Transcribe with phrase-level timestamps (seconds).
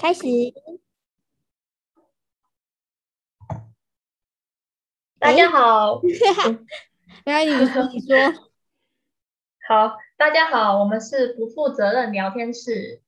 [0.00, 0.22] 开始。
[5.18, 6.00] 大家好，
[7.26, 8.16] 来，你说，你说。
[9.68, 13.02] 好，大家好，我们是不负责任聊天室。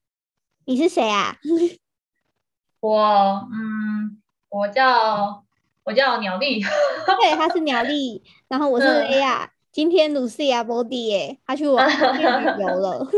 [0.67, 1.39] 你是谁啊？
[2.81, 4.21] 我，嗯，
[4.51, 5.47] 我叫
[5.85, 6.61] 我叫鸟丽。
[6.61, 9.51] 对，他是鸟丽，然后我是 A 亚。
[9.71, 13.09] 今天露西亚 Body 耶，他去玩旅游了。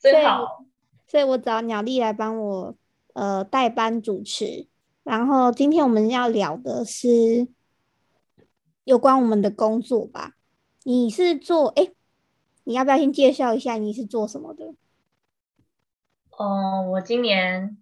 [0.00, 0.65] 真好。
[1.08, 2.74] 所以我找鸟丽来帮我
[3.12, 4.66] 呃代班主持，
[5.04, 7.46] 然后今天我们要聊的是
[8.82, 10.32] 有关我们的工作吧。
[10.82, 11.92] 你是做哎，
[12.64, 14.74] 你要不要先介绍一下你是做什么的？
[16.38, 17.76] 嗯，我今年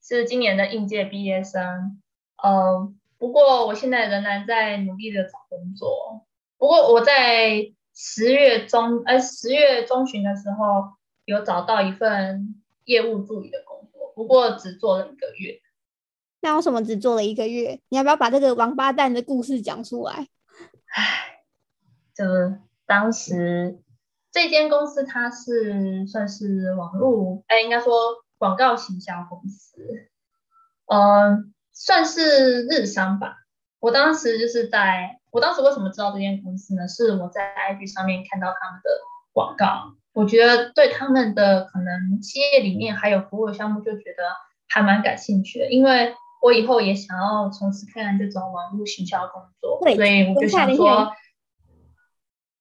[0.00, 2.00] 是今年的应届毕业生，
[2.44, 6.24] 嗯，不过我现在仍然在努力的找工作。
[6.56, 10.92] 不过我在十月中呃十月中旬的时候
[11.24, 12.54] 有找到一份。
[12.88, 15.60] 业务助理的工作，不过只做了一个月。
[16.40, 17.82] 那为什么只做了一个月？
[17.90, 20.26] 你要不要把这个王八蛋的故事讲出来？
[20.94, 21.44] 唉，
[22.14, 22.24] 就
[22.86, 23.78] 当时
[24.32, 27.92] 这间公司它是算是网络，哎，应该说
[28.38, 30.08] 广告行销公司，
[30.86, 33.36] 嗯，算是日商吧。
[33.80, 36.88] 我当时就是在，我当时为什么知道这间公司呢？
[36.88, 38.90] 是我在 IG 上面看到他们的
[39.34, 39.94] 广告。
[40.18, 44.24] 我觉得对他们的可能企业理念还有服务项目就觉得
[44.66, 51.12] 还蛮感兴趣的，因为我以后也想要从事看看这种网络行销工作，所以我就想说，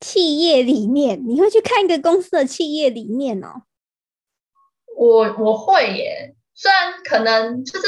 [0.02, 3.64] 企业理念，你会去看一个公司的企业理念哦？
[4.96, 7.88] 我我会耶，虽然可能就是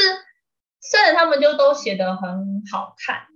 [0.81, 3.27] 虽然他们就都写的很好看，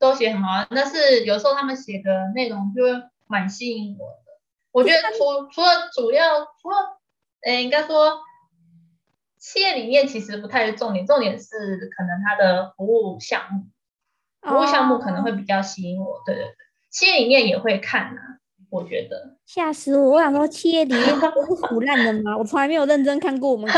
[0.00, 2.90] 都写很好，但是有时候他们写的内容就会
[3.28, 4.18] 蛮吸引我。
[4.72, 6.76] 我觉得除除了主要除了，
[7.44, 8.20] 诶，应该说
[9.38, 11.46] 企业理念其实不太是重点，重点是
[11.96, 13.64] 可能它的服务项目，
[14.42, 16.22] 服务项目可能会比较吸引我。
[16.24, 16.54] 对对对，
[16.90, 18.38] 企业理念也会看啊，
[18.70, 19.36] 我觉得。
[19.46, 20.12] 吓死我！
[20.12, 22.36] 我想说企业理念都是腐烂的吗？
[22.38, 23.76] 我从来没有认真看过我们企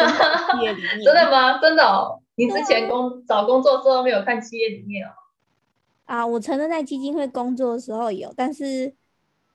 [0.63, 1.01] 业理念。
[1.07, 1.59] 真的吗？
[1.59, 2.21] 真的哦？
[2.35, 5.13] 你之前工找工作时候没有看企业理念哦？
[6.05, 8.95] 啊，我承认在基金会工作的时候有，但是，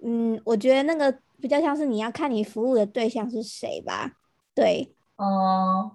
[0.03, 1.19] 嗯，我觉得那个。
[1.41, 4.11] 比较像是你要看你服务的对象是谁吧，
[4.55, 5.91] 对，嗯，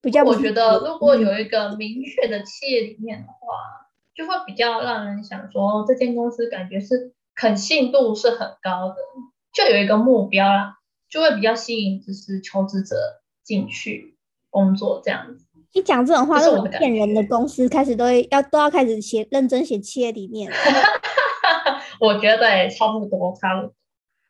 [0.00, 0.24] 比较。
[0.24, 8.96] 我觉得如果有一个明确的企业理念的话，就会比较让人想说，这间公司感觉是可信度是很高的，
[9.52, 10.78] 就有一个目标啦，
[11.10, 12.96] 就会比较吸引就是求职者
[13.44, 14.16] 进去
[14.48, 15.44] 工作这样子。
[15.74, 20.50] 你讲这种话，那种骗人的公司开始都会要都要开始写认真写企业理念。
[22.00, 23.74] 我觉得也差不多，差不多。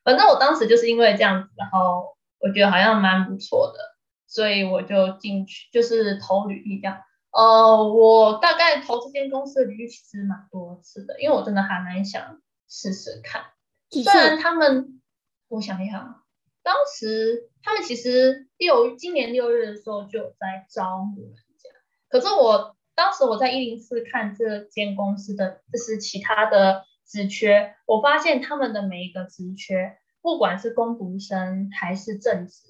[0.06, 3.80] 反正我当时就是因为这样子，然后我觉得好像蛮不错的，
[4.28, 7.00] 所以我就进去，就是投履历这样。
[7.32, 13.46] 呃，我大概投这间公司的履历其实蛮多次的，因为我真的还蛮想试试看。
[13.90, 15.02] 虽然他们，
[15.48, 16.22] 我想一想，
[16.62, 21.68] 当时他们其实六今年六月的时候就有在招募人家，
[22.08, 26.84] 可是我当时我在一零四看这间公司的，就是其他的。
[27.06, 32.62] 职缺，我发现他们的每一个职缺，不管是工读生还是正职，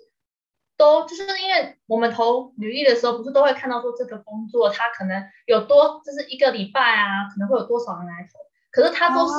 [0.76, 8.38] 都就是因为我们投履历的时候，不是都会看到说这个工作它可能有多，就是一个礼拜啊，可能会有多少人来投，
[8.70, 9.34] 可是它都是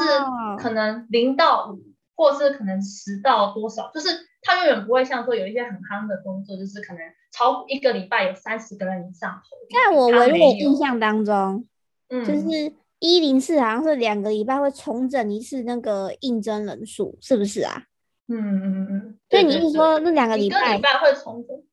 [0.61, 1.79] 可能零到五，
[2.15, 4.09] 或是可能十到多少，就是
[4.41, 9.55] 它永远不会像说有一些很夯的工作，就是可能超一个礼拜有三十个人以上投。
[9.69, 11.67] 在我唯一的印象当中，
[12.09, 12.73] 嗯，就是。
[12.99, 17.83] 一零四好像是两个礼拜会重整一次那个应征人数，是不是啊？
[18.27, 19.19] 嗯嗯嗯。
[19.29, 20.57] 所以你是说那两个礼拜？
[20.57, 21.63] 一个礼拜会重整。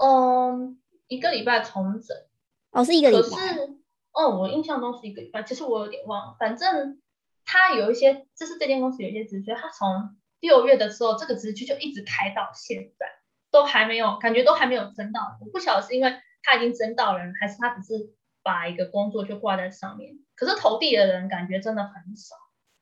[0.00, 0.78] 嗯，
[1.08, 2.16] 一个礼拜重整。
[2.70, 3.22] 哦，是一个礼拜。
[3.22, 3.60] 可是，
[4.12, 6.36] 哦，我印象中是一个礼拜，其实我有点忘了。
[6.38, 7.00] 反正
[7.44, 13.06] 他有一些，就是这间公司有一些职缺，他从六月的时候，这个职缺就一直开到现在，
[13.50, 15.20] 都还没有，感觉都还没有增到。
[15.40, 20.16] 我不晓得是因为他已经增到人，还是他只是把一个工作就挂在上面。
[20.38, 22.36] 可是投递的人感觉真的很少，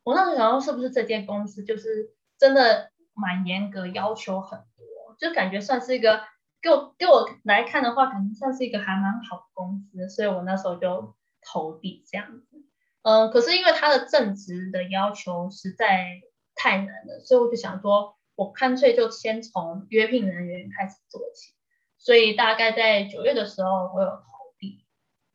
[0.04, 6.20] 我那时候是不是这间公司就是真的蛮严格，要求很多，就感觉算是一个
[6.60, 12.62] 给我给我来看的话，感觉算是一个还蛮好的公司，所以我那时候就投递这样子。
[13.00, 16.20] 嗯，可是因为他的正职的要求实在
[16.54, 21.54] 太难了，所以我就想说，我干脆就先从约聘人员开始做起。
[21.96, 24.26] 所以大概在九月的时候，我有。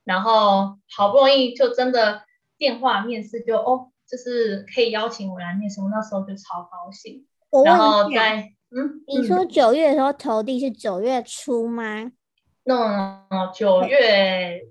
[0.04, 2.24] 然后好不容易就真的
[2.58, 7.26] 电话面试就哦，就是可以邀请我来面试，我那时候就超高兴。
[7.50, 7.74] 我问
[8.10, 8.36] 一下，
[8.72, 12.12] 嗯，你说九月的时候投递是九月初吗？
[12.64, 14.62] 那九月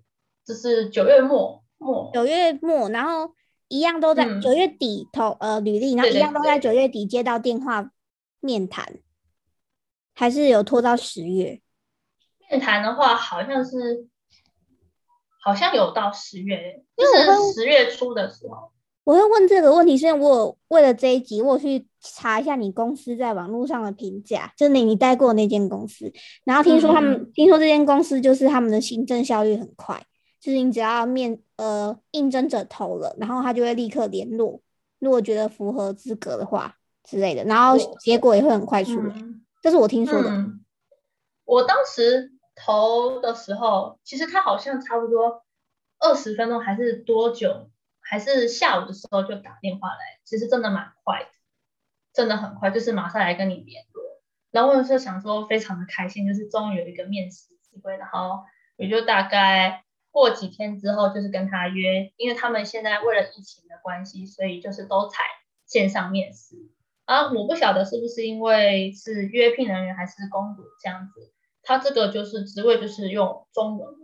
[0.44, 3.34] 就是九月末末，九月末，然后
[3.68, 7.90] 一样都在嗯九月底投呃履历，然后一样都在九月底接到电话
[8.40, 9.00] 面谈，
[10.14, 11.60] 还是有拖到十月？
[12.48, 14.08] 面谈的话好像是
[15.40, 18.70] 好像有到十月，就因为十月初的时候。
[19.02, 26.12] 我会问这个问题，是因为我为了这一集，我去查一下你公司在网络上的评价，就是你你待过的那间公司，
[26.44, 30.00] 然后听说他们、嗯听说这间公司就是他们的行政效率很快，
[30.38, 34.60] 就是你只要面呃应征者投了，然后他就会立刻联络，
[35.00, 40.28] 如果觉得符合资格的话之类的，然后结果也会很快出来，嗯这是我听说的。
[40.30, 40.60] 嗯，
[41.46, 42.32] 我当时
[42.64, 45.44] 投的时候，其实他好像差不多
[45.98, 47.70] 二十分钟还是多久，
[48.00, 51.30] 还是下午的时候就打电话来，其实真的蛮快的，
[52.12, 54.02] 真的很快，就是马上来跟你联络。
[54.50, 58.40] 然后我就想说，非常的开心，就是终于有一个面试机会，然后
[58.76, 65.22] 也就大概过几天之后，就是跟他约，因为他们现在为了疫情的关系，所以就是都采
[65.66, 66.56] 线上面试。
[67.04, 73.94] 啊，我不晓得是不是因为是约聘人员还是公主这样子，他这个就是职位就是用中文，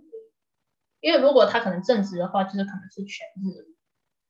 [1.00, 3.74] 因为如果他可能正职的话，就是可能是全日。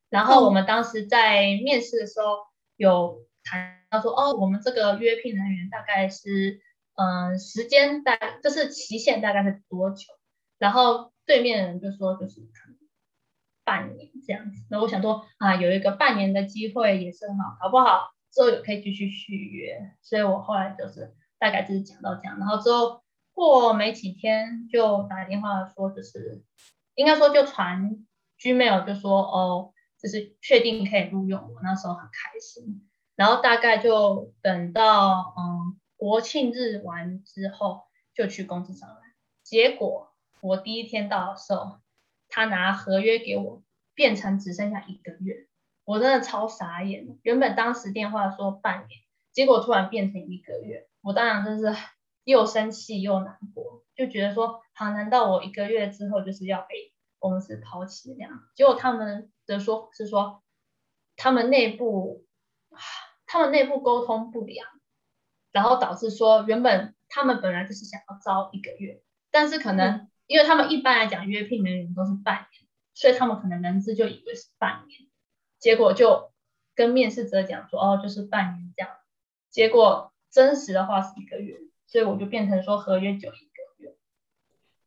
[0.08, 2.38] 然后我们当时在面试的时候
[2.76, 6.60] 有谈到说，哦，我们这个约聘人员大概是，
[6.94, 10.04] 嗯、时间大就是期限大概是多久？
[10.58, 12.78] 然后对面的人就说就是可能
[13.64, 14.64] 半年这样子。
[14.70, 19.92] 那我想说啊，有一个半年的机会也是很好，好不好之后也可以继续续约。
[20.02, 23.02] 所以我后来就是大概就是讲到这样，然后之后
[23.36, 26.42] 过没几天就打电话说，就是
[26.94, 28.06] 应该说就传
[28.40, 32.88] Gmail 就说哦，就是确定可以录用我，那时候很开心。
[33.14, 37.82] 然后大概就等到嗯国庆日完之后
[38.14, 38.98] 就去公司上班，
[39.42, 41.80] 结果我第一天到的时候，
[42.30, 43.62] 他拿合约给我，
[43.94, 45.46] 变成只剩下一个月，
[45.84, 47.06] 我真的超傻眼。
[47.22, 49.00] 原本当时电话说半年，
[49.32, 51.74] 结果突然变成一个月，我当然真是
[52.26, 58.42] 又生气又难过，就觉得说，好，难道我一个月之后就是要被公司抛弃这样？
[58.56, 60.42] 结果他们的说法是说，
[61.14, 62.26] 他们内部，
[63.26, 64.66] 他们内部沟通不良，
[65.52, 69.00] 然后导致说原本他们本来就是想要招一个月，
[69.30, 75.08] 但是可能因为他们一般来讲约聘人员都是半年，所以他们可能人资就以为是半年，
[75.60, 76.32] 结果就
[76.74, 78.90] 跟面试者讲说哦就是半年这样，
[79.48, 81.56] 结果真实的话是一个月，
[81.96, 83.96] 所以我就变成说合约九一个月。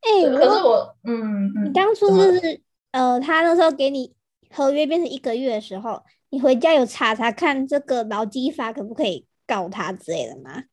[0.02, 2.62] 哎、对可是我我嗯嗯，你当初就是
[2.92, 4.14] 呃，他那时候给你
[4.52, 10.66] 合约变成一个月的时候，你回家有查查看这个劳基法可不可以告他之类的吗？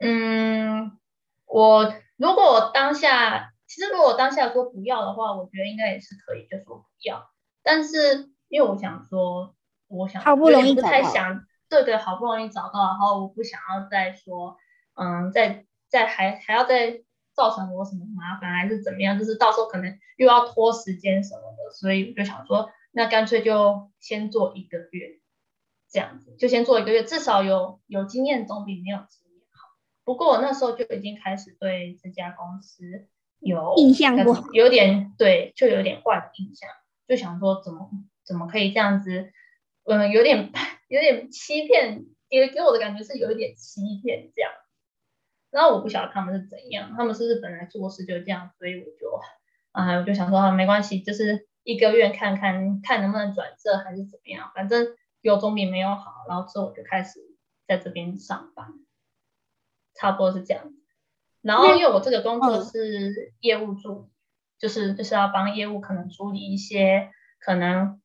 [0.00, 0.98] 嗯，
[1.44, 7.30] 我如果我当下，其实如果我当下说不要的话，我觉得应该也是可以，就说不要。
[7.62, 9.54] 但是因为我想说，
[9.86, 14.56] 我想好不容易不太想，对对，好不容易找到，然后我不想要再说，
[14.94, 17.02] 嗯，再再还还要再
[17.34, 25.20] 造成我什么麻烦还是怎么样，就是到时候可能又要拖时间什么的，所以我就想说，那干脆就先做一个月，
[25.90, 29.68] 这样子就先做一个月，至少有有经验总比没有经验好。
[30.04, 33.06] 不过我那时候就已经开始对这家公司
[33.40, 36.70] 有印象不好有点对，就有点坏的印象，
[37.06, 37.90] 就想说怎么
[38.24, 39.32] 怎么可以这样子，
[39.84, 40.50] 嗯，有点
[40.88, 44.50] 有点欺骗，给给我的感觉是有一点欺骗这样。
[45.50, 49.20] 然后我不晓得他们是怎样，他们是不是本来做事就这样，所以我就
[49.72, 54.86] 啊，我就想说啊，没关系，就是一个月看看看能不能转正还是怎么样，反正
[55.20, 56.24] 有总比没有好。
[56.28, 57.20] 然后之后我就开始
[57.66, 58.66] 在这边上班，
[59.94, 60.72] 差不多是这样。
[61.40, 64.08] 然后因为我这个工作嗯是业务助理，
[64.58, 68.02] 就是就是要帮业务可能处理一些可能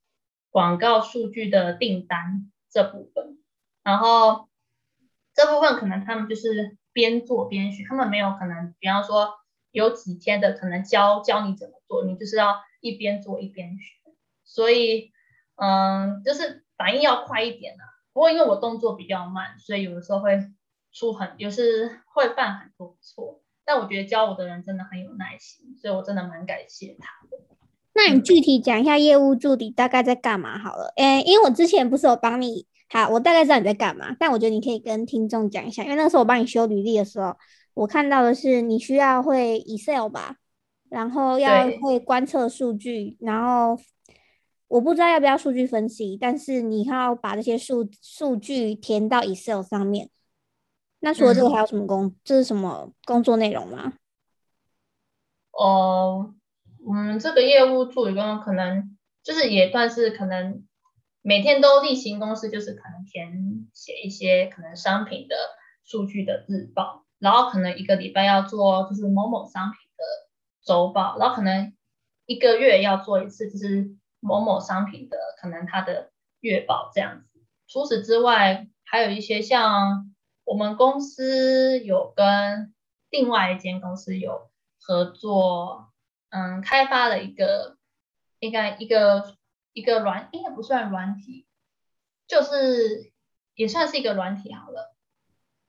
[0.51, 3.37] 广告数据的订单这部分，
[3.83, 4.49] 然后
[5.33, 9.35] 这部分可能他们就是边做边学，他们没有可能，比方说
[9.71, 15.11] 有几天的可能教教你怎么做，你就是要一边做一边学，所以
[15.55, 17.83] 嗯，就是反应要快一点啊。
[18.13, 20.51] 不过因为我动作比较慢，所以有的时候会
[20.91, 23.41] 出很，有时会犯很多错。
[23.63, 27.37] 但我觉得教我的人真的很有耐心，所以我真的蛮感谢他的。
[27.93, 30.93] 那你具体讲一下业务助理大概在干嘛好了？
[30.95, 37.35] 诶、因为我之前不是有帮你，好，我大概知道你在干嘛，但我觉得你可以跟听众讲一下，因为那时候我帮你修履历的时候，
[37.73, 40.37] 我看到的是你需要会 Excel 吧，
[40.89, 43.77] 然后要会观测数据，然后
[44.67, 50.09] 我不知道要不要数据分析，但是你要把这些数数据填到 Excel 上面。
[51.01, 52.15] 那除了这个嗯还有什么工？
[52.23, 53.93] 这是什么工作内容吗？
[55.51, 56.40] 哦，嗯，
[56.87, 60.65] 嗯这个业务助理工可能就是也算是可能
[61.21, 65.35] 每天都例行公事，就是可能填写一些可能商品的
[65.83, 70.03] 数据的日报，然后可能一个礼拜要做就是某某商品的
[70.65, 71.73] 周报，然后可能
[72.25, 77.45] 一个月要做一次就是某某商品的可能它的月报这样子。
[77.67, 80.13] 除此之外，还有一些像
[80.45, 82.73] 我们公司有跟
[83.09, 84.49] 另外一间公司有。
[84.83, 85.90] 合作，
[86.31, 87.77] 嗯，开发了一个，
[88.39, 89.35] 应该一个
[89.73, 91.45] 一个软，应该不算软体，
[92.25, 93.11] 就是
[93.53, 94.95] 也算是一个软体好了。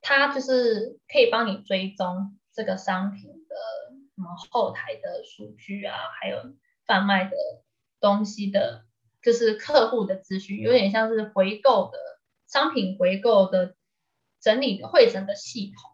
[0.01, 3.57] 它就是可以帮你追踪这个商品的
[4.15, 6.55] 什么后台的数据啊，还有
[6.87, 7.37] 贩卖的
[7.99, 8.85] 东西的，
[9.21, 11.99] 就是客户的资讯，有点像是回购的
[12.47, 13.75] 商品回购的
[14.41, 15.91] 整理会诊的系统，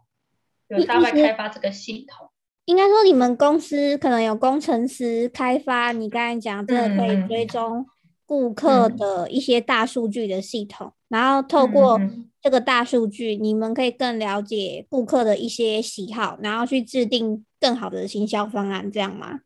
[0.68, 2.30] 有大概开发这个系统。
[2.68, 7.86] 应该说，你们公司可能有工程师开发你刚才讲这个可以追踪
[8.26, 11.98] 顾客的一些大数据的系统，然后透过
[12.42, 19.40] 这个大数据，你们可以更了解顾客的一些喜好，然后去制定更好的行销方案，这样吗？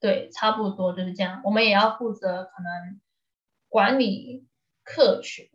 [0.00, 1.42] 对，差不多就是这样。
[1.44, 2.98] 我们也要负责可能
[3.68, 4.46] 管理
[4.82, 5.50] 客群，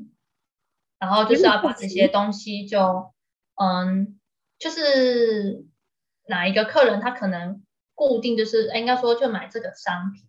[0.99, 3.11] 然后就是要把这些东西就
[3.55, 4.19] 嗯，
[4.59, 5.65] 就是。
[6.27, 7.63] 哪一个客人他可能
[7.93, 10.23] 固定就是哎应该说就买这个商品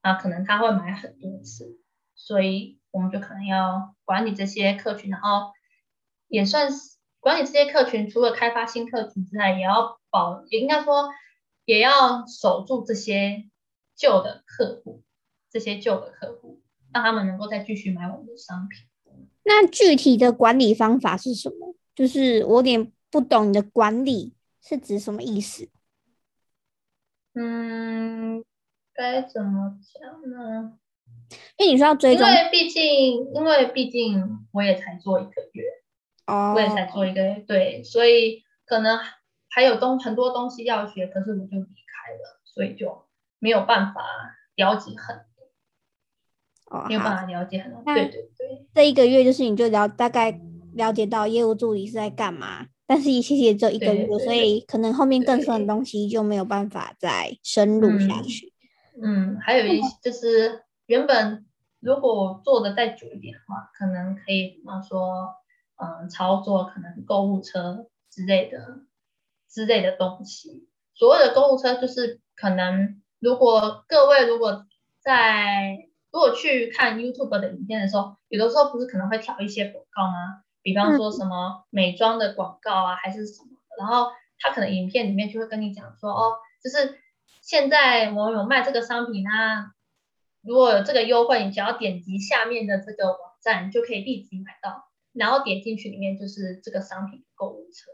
[0.00, 1.78] 啊，可能他会买很多次，
[2.14, 5.52] 所以我们就可能要管理这些客群，然后
[6.28, 11.08] 也算是管理这些客群，除了开发新客群之外，也要保，也应该说
[11.64, 13.48] 也要守住这些
[13.96, 15.02] 旧的客户，
[15.50, 16.62] 这些旧的客户，
[16.92, 18.86] 让他们能够再继续买我们的商品。
[19.42, 21.74] 那具体的管理方法是什么？
[21.94, 24.34] 就是我有点不懂你的管理。
[24.68, 25.66] 是指什么意思？
[27.32, 28.44] 嗯，
[28.92, 30.78] 该怎么讲呢？
[31.56, 35.64] 因为你说要追踪，因为毕竟，因为毕竟我也才做一个月，
[36.26, 38.98] 哦，我也才做一个月，对，所以可能
[39.48, 43.06] 还有东很多东西要学，可是我就离开了，所以就
[43.38, 44.02] 没有办法
[44.54, 45.24] 了解很
[46.68, 47.82] 多，没有办法了解很多。
[47.86, 50.38] 对对对，这一个月就是你就了大概
[50.74, 52.66] 了解到业务助理是在干嘛。
[52.88, 58.50] 但是一期也只有一个月，所以可能后面更深的东西就没有办法再深入下去。
[59.02, 61.44] 嗯，还有一些就是原本
[61.80, 65.34] 如果做的再久一点的话，可能可以，比方说，
[65.76, 68.80] 嗯，操作可能购物车之类的
[69.50, 70.66] 之类的东西。
[70.94, 74.66] 所谓的购物车就是可能，如果各位如果
[75.00, 80.42] 在如果去看 YouTube 的影片的时候，有的时候不是可能会调一些广告吗？
[80.68, 87.00] 比方说什么美妆的广告啊，还是什么，然后他可能影片里面就会跟你讲说，哦，就是
[87.40, 89.72] 现在我有卖这个商品啊，
[90.42, 97.90] 如果有这个优惠，你只要点击下面的这个网站，就可以立即买到，然后点进去里面就是这个商品购物车，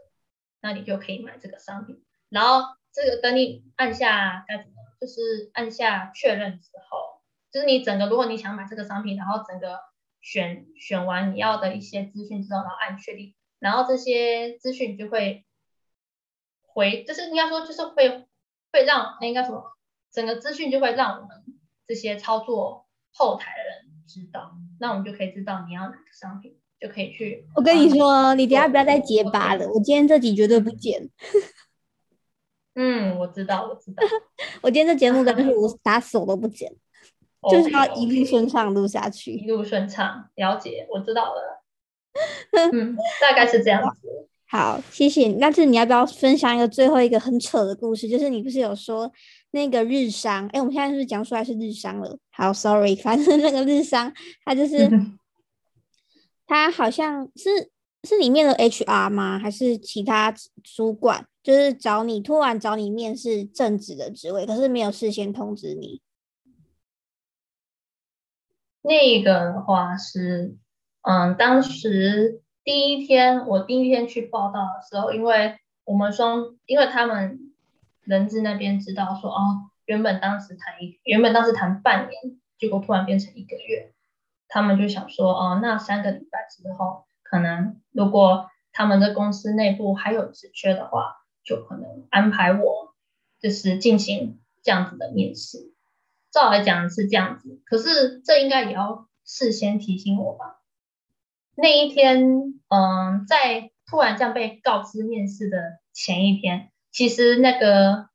[0.59, 7.21] 那你就可以买这个商品，然后这个等你按下该怎么，就是按下确认之后，
[7.53, 9.79] 就是你整个如果你想买这个商品，然后整个。
[10.25, 15.45] 选选完你要的一些资讯之后，然后按确定，然后这些资讯就会
[16.63, 18.25] 回，就是应该说就是会
[18.73, 19.73] 会让，应该说
[20.11, 21.29] 整个资讯就会让我们
[21.85, 27.47] 这些操作后台的人知道，那我们就可以知道你要哪个商品，就可以去。
[27.55, 31.07] 我跟你说，你等下不要再结巴了，我今天这集绝对不剪。
[32.73, 34.03] 嗯，我知道，我知道，
[34.63, 36.75] 我今天这节目干脆我打死我都不剪。
[37.49, 40.29] 就是要一路顺畅录下去，一路顺畅。
[40.35, 41.63] 了解，我知道了。
[42.71, 44.27] 嗯，大概是这样子。
[44.47, 45.27] 好，谢谢。
[45.33, 48.07] 那是你要不要分享一个最后一个很扯的故事？
[48.07, 49.11] 就是你不是有说
[49.51, 50.47] 那个日商？
[50.53, 52.17] 哎，我们现在是不是讲出来是日商了？
[52.31, 54.13] 好，sorry， 反正那个日商，
[54.45, 54.89] 他就是
[56.47, 57.69] 他好像是
[58.07, 59.37] 是里面的 HR 吗？
[59.39, 60.33] 还是其他
[60.63, 61.25] 主管？
[61.43, 66.01] 就是找你突然找你面试正职的职位，可是没有事先通知你。
[68.87, 70.57] 那个的话是，
[71.01, 77.39] 嗯，当时第一天我第一天去报道的时候，因为我们双，因为他们
[78.03, 83.91] 人资那边知道说，哦，原本当时谈一，原本当时谈半年，结果突然变成一个月，
[84.47, 92.93] 他们就想说，哦，那三个礼拜之后，可能如果他们的公司内部还有职缺的话，就可能安排我，
[93.39, 95.74] 就是进行这样子的面试。
[96.35, 100.59] 照来讲是这样子，可是这应该也要事先提醒我吧？
[101.55, 108.09] 那一天，嗯，在突然这样被告知面试的前一天，其实那个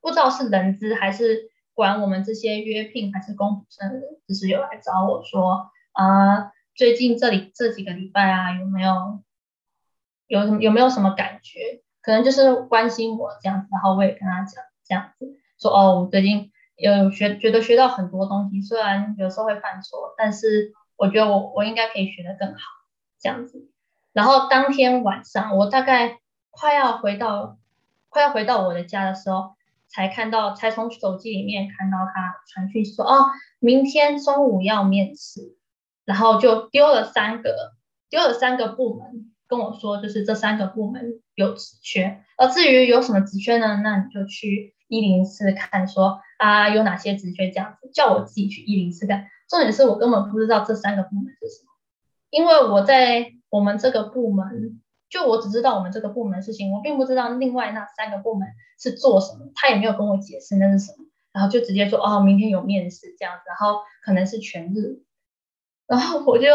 [0.00, 9.22] 不知道是人资还是管我们这些约聘还是公主生，就是有来找我说，啊，最近这里这几个礼拜啊，有没有
[10.26, 11.84] 有什有没有什么感觉？
[12.02, 22.60] 可能就是关心我这样子，然后我也跟他讲这样子，说哦，我最近有学觉得学到很多东西，虽然有时候会犯错，但是我觉得我我应该可以学得更好
[23.20, 23.68] 这样子。
[24.12, 26.18] 然后当天晚上，我大概
[26.50, 27.58] 快要回到
[28.08, 29.52] 快要回到我的家的时候，
[29.86, 33.26] 才看到才从手机里面看到他传讯说哦，
[33.58, 35.56] 明天中午要面试，
[36.04, 37.72] 然后就丢了三个
[38.08, 39.29] 丢了三个部门。
[39.50, 43.80] 跟我说，就是这三个部门有职缺，而至于有什么职缺呢？
[43.82, 49.26] 那你就去一零四看，说啊有哪些职缺这样子，叫我自己去一零四看。
[49.48, 51.72] 重点是我根本不知道这三个部门是什么，
[52.30, 58.46] 因为我在我们这个部门，就我只知道我们这个部门事情，我并不知道另外那三个部门
[58.78, 65.02] 是做什么，他也没有跟我解释那是什么，然后就直接说哦，明天有面试这样子，然后可能是全日，
[65.88, 66.46] 然后我就。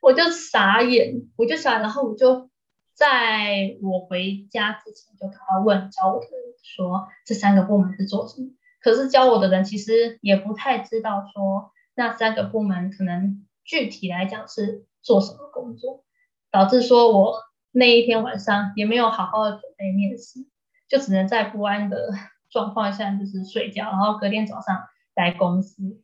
[0.00, 2.48] 我就傻眼，我就傻，然后我就
[2.94, 8.48] 在我回家之前就赶快问教我的人说这三个部门是做什么。
[8.80, 16.02] 可是教我的人其实也不太知道说那三个部门可能具体来讲是做什么工作，
[16.50, 20.46] 导致说我那一天晚上也没有好好的准备面试，
[20.88, 22.08] 就只能在不安的
[22.48, 26.02] 状况下就是睡觉，然后隔天早上来公司。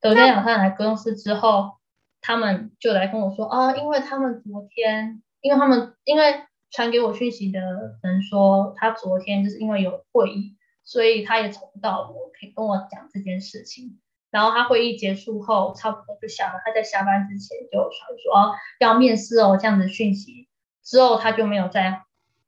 [0.00, 1.79] 隔天早上来公司之后。
[2.20, 7.60] 他们就来跟我说啊，因为他们昨天，因为他们因为传给我讯息的
[8.02, 13.98] 人说，他昨天就是因为有会议，所以他也找不到我，可以跟我讲这件事情。
[14.30, 20.48] 然后他会议结束后，差不多就下了，他在下班之前就传说要面试哦这样的讯息，
[20.84, 22.04] 之后他就没有再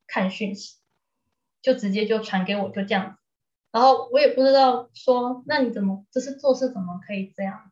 [0.07, 0.77] 看讯息，
[1.61, 3.17] 就直接就传给我，就这样子。
[3.73, 7.72] 然后我也不知道说，那你怎么这是做事怎么可以这样？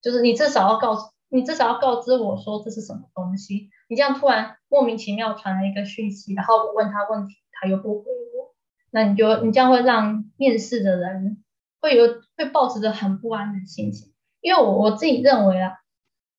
[0.00, 3.70] 就是你至少要告诉你至少要告知我说这是什么东西。
[3.88, 8.54] 你这样突然莫名其妙传了一个讯息，然后我问他问题，他又不回我，
[8.90, 11.42] 那你就你这样会让面试的人
[11.80, 14.12] 会有会抱持着很不安的心情。
[14.40, 15.72] 因为我我自己认为啊，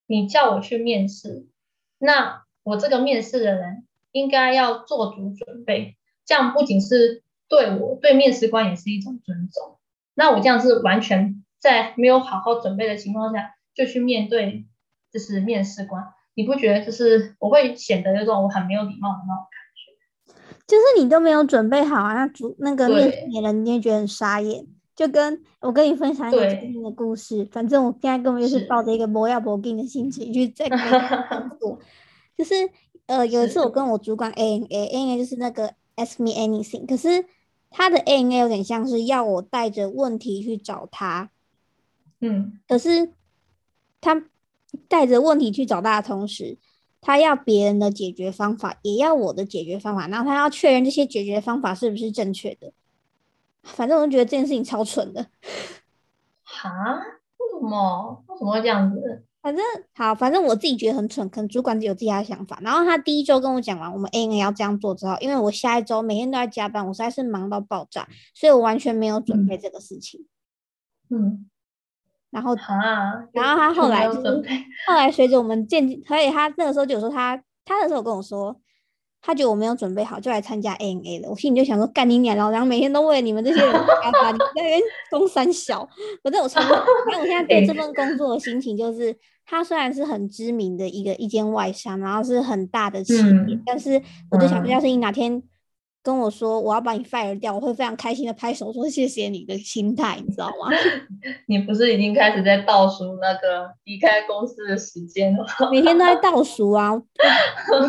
[0.08, 1.48] 你叫我去面试，
[1.98, 9.78] 那我这个面试的人应该要做足准备，这样不仅是对我对面试官也是一种尊重。
[10.14, 11.44] 那我这样是完全。
[11.60, 14.66] 在没有好好准备的情况下就去面对，
[15.12, 20.36] 就是面试官，你不觉得就是我会显得有种我很没有礼貌的那种感觉？
[20.68, 24.66] 就是你都没有准备好啊，那主那个面试的人你也觉得很傻眼。
[24.96, 30.78] 就跟我跟你分享一个最近的故事，反正我现在根本就是抱着一个不要不给的心情去在工
[31.58, 31.80] 作。
[32.38, 32.54] 就是
[33.06, 37.24] 呃有一次我跟我主管 A N A A N A 就是那个 Ask Me Anything，可是
[37.70, 41.30] 他的 A N A 有点像是要我带着问题去找他。
[42.22, 43.14] 嗯，可是
[44.02, 44.24] 他
[44.88, 46.58] 带着问题去找他的同时，
[47.02, 52.74] 他要别人的解决方法，也要我的解决方法，然后他要确认这些解决方法是不是正确的。
[53.64, 55.28] 反正我就觉得这件事情超蠢的。
[56.44, 56.70] 哈？
[57.38, 58.24] 为什么？
[58.28, 59.24] 为什么会这样子？
[59.42, 62.60] 反正好，反正我自己觉得很蠢，可能主管有自己的想法。
[62.62, 70.26] 然后他第一周跟我讲完我们 A N 要这样做之后，因为我下一周每天都在加班，我实在是忙到爆炸，所以我完全没有准备这个事情。
[71.10, 71.50] 嗯。
[72.32, 74.44] 然后啊，然后他后来就是
[74.88, 78.56] 后来随着我们渐，所以他那个时候就说他他那时候跟我说，
[79.22, 81.30] 他觉得我没有准备好就来参加 A N A 了。
[81.30, 85.88] 我心里就想说干你娘然后每天都为你们这些人加班，你那边东三小。
[86.24, 95.42] 反正我从，因为我现在对这份工作的心情就是，他虽然是很知名的一个一间外商，然后是很大的企业，但是我就想，要是你哪天。
[96.02, 100.70] 跟我说我要把你 fire 掉，我会非常开心的拍手说谢谢你的心态，你知道吗？
[101.48, 105.46] 你不是已经开始在倒数那个离开公司的时间了？
[105.72, 106.94] 每天都在倒数啊！
[106.94, 107.02] 我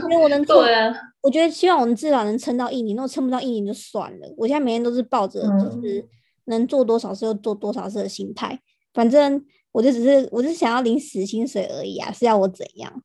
[0.00, 0.92] 觉得我能 做，啊，
[1.22, 4.34] 我觉得希望我们至少能撑到一年，如果撑不到一年就算了。
[4.36, 6.04] 我现在每天都是抱着就是
[6.46, 8.58] 能做多少事就做多少事的心态，
[8.92, 13.02] 反正我就只是我是想要领死薪水而已啊，是要我怎样？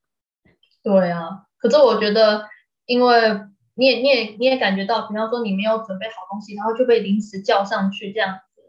[0.82, 2.44] 对啊，可是我觉得
[2.88, 3.40] 因为。
[3.76, 8.62] 你也你也你也感觉到，比方说你没有准备好东西，然后就被临时叫上去这样子，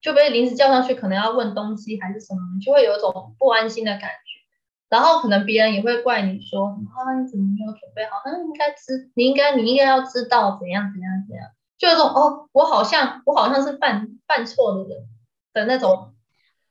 [0.00, 4.40] 就被临时叫上去，可能要问东西还是什么，就会有一种不安心的感觉。
[4.88, 8.20] 然后可能别人也会怪你说，啊你怎么没有准备好？
[8.24, 15.08] 那应该知，你应该你应该要知道怎样怎样怎样，就有种哦，我好像我好像是犯犯错的人
[15.52, 16.14] 的那种。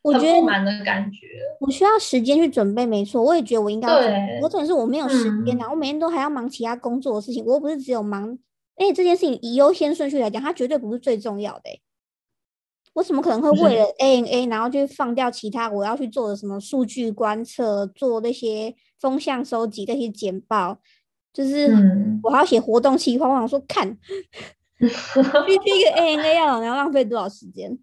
[0.01, 1.27] 我觉得不满的感觉，
[1.59, 3.88] 我需要时间去准备，没错，我也觉得我应该。
[3.88, 8.38] 对，我可能是我没有时间啊，我每天都还要忙其他工作的事情，我又不是只有忙
[8.77, 11.81] 而且这件事情以优先顺序来讲，它绝对不是最重要的、欸。
[12.93, 20.79] 我怎么可能会为了 A N A，然后就放掉其他我要去做的什么数据观测、做那些风向收集、那些简报，
[21.31, 23.27] 就是嗯我还要写活动计划。
[23.27, 23.95] 我想说，看
[24.79, 27.77] 去去一个 A N A 要要浪费多少时间？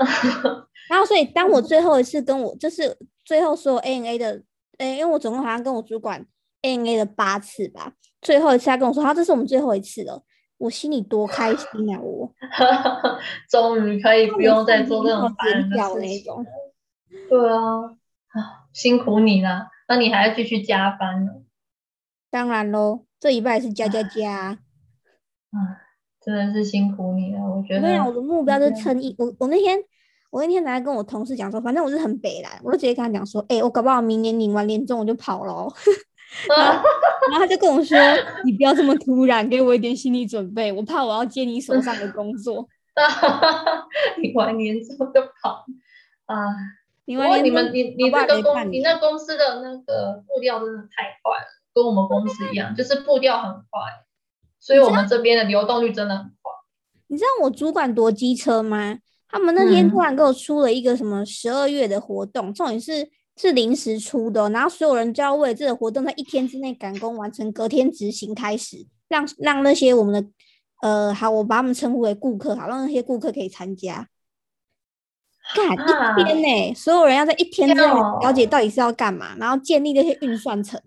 [0.88, 4.42] 然后，所以当我最后一次跟我就是最后所有 A N A 的，
[4.78, 6.24] 诶、因为我总共好像跟我主管
[6.62, 10.22] A N A 了八次吧，最后一次他跟我说，他这是我们最后一次了，
[10.58, 12.00] 我心里多开心啊！
[12.00, 12.32] 我。
[13.48, 15.78] 终于可以不用再做这种烦尖人的事情。
[15.78, 16.46] 叫那种。
[17.28, 17.82] 对啊，
[18.28, 21.32] 啊，辛苦你了，那你还要继续加班呢，
[22.30, 24.58] 当然喽，这一半是加加加。
[25.50, 25.58] 啊，
[26.24, 29.14] 真的是辛苦你了，我觉得没有，我的目标就是对撑一。
[29.18, 29.78] 我我那天
[30.30, 35.72] 我那天来跟我同事讲说，反正我是很北蓝，我就直接跟他讲说，哎、我搞不好明年领完年终我就跑了哦。
[36.48, 36.88] 然后
[37.30, 37.98] 然后他就跟我说，
[38.44, 42.68] 你不要这么突然，给我一点心理准备，我怕我要接你手上的工作。
[44.22, 45.64] 你完年之后就跑
[46.26, 46.36] 啊。
[47.06, 53.80] 你不过你们你你搞不好这个公你那公司的那个步调真的太快了，跟我们公司一样，就是步调很快，
[54.60, 56.52] 所以我们这边的流动率真的很快。
[57.08, 58.98] 你知道我主管多机车吗？
[59.28, 70.30] 他们那天嗯突然给我出了一个什么十二月的活动，重点是是临时出的哦，然后所有人就要为了这个活动在一天之内赶工完成，隔天执行开始，让让那些我们的
[70.82, 74.08] 呃，好，我把他们称呼为顾客，好，让那些顾客可以参加。
[75.54, 77.82] 干啊一天呢、所有人要在一天之内
[78.22, 80.80] 了解到底是要干嘛，然后建立那些运算层，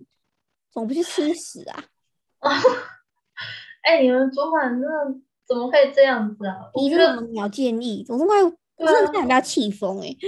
[0.72, 1.84] 总不去吃屎啊？
[3.84, 4.88] 哎、你们主管那
[5.48, 6.56] 怎么可以这样子啊？
[6.74, 10.10] 我提觉得出什么鸟建议，我都快，我对啊真的被他气疯哎。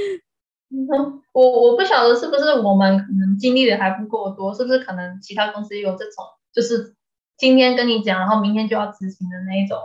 [0.71, 6.95] 嗯我我不晓得是不是我们可能经历的还不够多，是不是可能其他公司也有这种，就是
[7.37, 9.77] 今天跟你讲，然后明天就要执行的那一种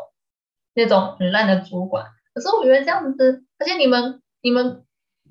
[0.74, 2.06] 那种很烂的主管。
[2.34, 4.84] 可是我觉得这样子，而且你们你们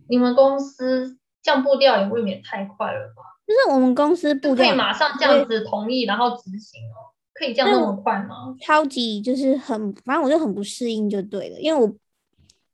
[0.07, 3.23] 你们公司降步调也未免太快了吧？
[3.47, 8.53] 就是我们公司不可以马上这样子同意，然后执行哦，可以这样那么快吗？
[8.59, 11.89] 超级就是很，反正我就很不适应就对了，因为我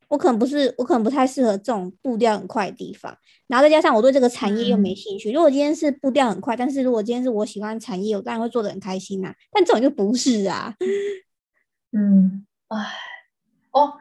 [0.08, 5.32] 我可能不是我可能不太适合这种步调很快的地方，然后再加上我对这个产业又没嗯兴趣。
[5.32, 10.73] 如果今天是步调很快，但是如果今天是我喜欢的产业，我当然会做的很开心呐、但这种就不是啊，
[11.91, 12.78] 嗯，唉，
[13.71, 13.93] 哦，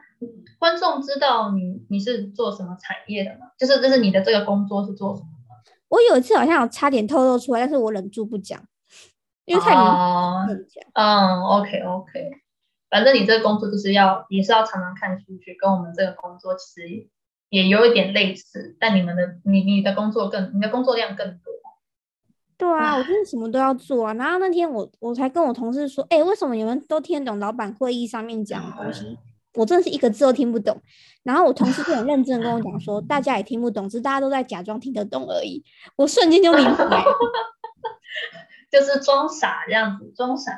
[0.57, 3.51] 观众知道你你是做什么产业的吗？
[3.59, 5.71] 就是就是你的这个工作是做什么的？
[5.89, 8.59] 我有一次好像有差点透露出来，但是我忍住不讲，
[9.45, 10.83] 因为太明哦显不能讲。
[10.93, 12.31] 嗯，OK OK，
[12.89, 17.07] 反正你这个工作就是要也是要常常看数据，跟我们这个工作其实
[17.49, 21.53] 也有一点类似，但你们的你你的工作更你的工作量更多。
[22.57, 24.13] 对啊，我真的什么都要做啊。
[24.13, 29.17] 然后那天我我才跟我同事说，哎、为什么你们都听得懂老板会议上面讲的东西？
[29.55, 30.81] 我真的是一个字都听不懂。
[31.23, 35.61] 然后我同事就很认真地跟我讲说，大家也听不懂，只是大家都在假装听得懂而已。
[35.97, 37.03] 我瞬间就明白了。
[38.75, 40.51] 就是装傻这样子，装傻。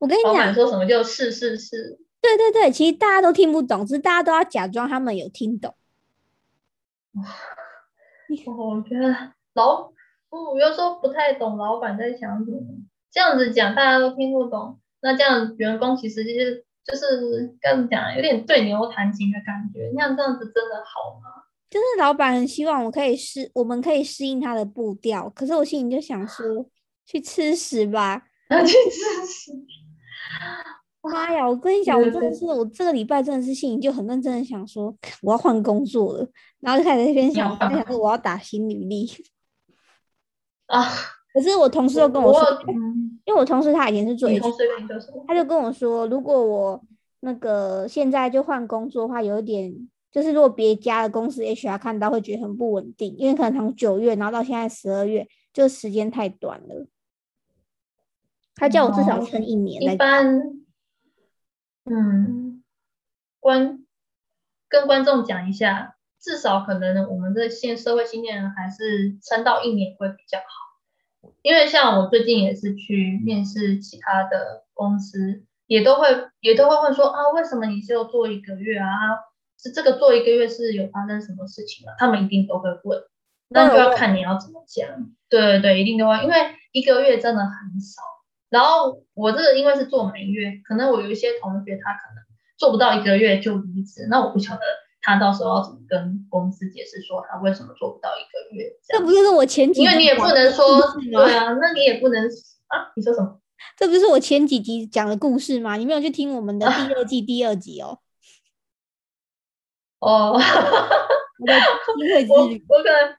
[0.00, 5.72] 我跟你讲说什么就是是是，对对对，其实大家都听不懂，只是大家都要假装他们有听懂。
[8.46, 9.14] 我觉得
[9.54, 9.92] 老，
[10.30, 12.58] 我有时候不太懂老板在想什么。
[13.12, 19.92] 这样子讲大家都听不懂，那这样员工其实就是就是该怎么讲，有点对牛弹琴的感觉。
[19.94, 21.44] 那样这样子真的好吗？
[21.70, 26.66] 就是老板很希望我可以适，我们可以适应他的步调，可是我心里就想说，
[27.04, 28.22] 去吃屎吧！
[28.48, 29.52] 那去吃屎。
[31.02, 31.48] 妈呀！
[31.48, 36.28] 我跟你讲，我真的是，我这个礼拜真的是心里就很认真的想说，我要换工作了，
[36.60, 39.10] 然后就开始在那边想，在想说我要打新履历。
[40.66, 40.88] 啊，
[41.34, 44.30] 可是我同事又跟我说，嗯，因为我同事他以前是做？
[45.26, 46.80] 他就跟我说，如果我
[47.20, 49.74] 那个现在就换工作的话，有一点
[50.12, 56.86] 就是如果别家的公司 HR 看到会觉得很不稳定，因为可能从九月然后到现在十二月，就时间太短了。
[58.54, 60.42] 他叫我至少哦撑一年一般，
[61.84, 62.62] 嗯，
[63.40, 63.84] 观
[64.68, 70.44] 跟观众讲一下，至少可能我们的现社会新鲜人还是撑到一年会比较好。
[71.42, 76.06] 因为像我最近也是去面试其他的公司，也都会
[76.40, 78.88] 也都会问说啊，为什么你只有做一个月啊？
[79.58, 81.94] 是这个做一个月是有发生什么事情吗？
[81.98, 83.02] 他们一定都会问，
[83.48, 85.12] 那就要看你要怎么讲。
[85.40, 86.36] 对对对，一定都会，因为
[86.72, 88.02] 一个月真的很少。
[88.50, 92.22] 然后我这个因为是做满月，可能我有一些同学他可能
[92.58, 94.60] 做不到一个月就离职，那我不晓得
[95.00, 98.98] 他到时候要怎么跟公司解释说他为什么做不到一个月这。
[98.98, 100.78] 这不就是我前几因为你也不能说
[101.10, 102.22] 对啊，那你也不能
[102.68, 103.40] 啊，你说什么？
[103.78, 105.76] 这不是我前几集讲的故事吗？
[105.76, 107.98] 你没有去听我们的第二季第二集哦。
[110.00, 110.40] 哦， 我，我
[112.82, 113.16] 可能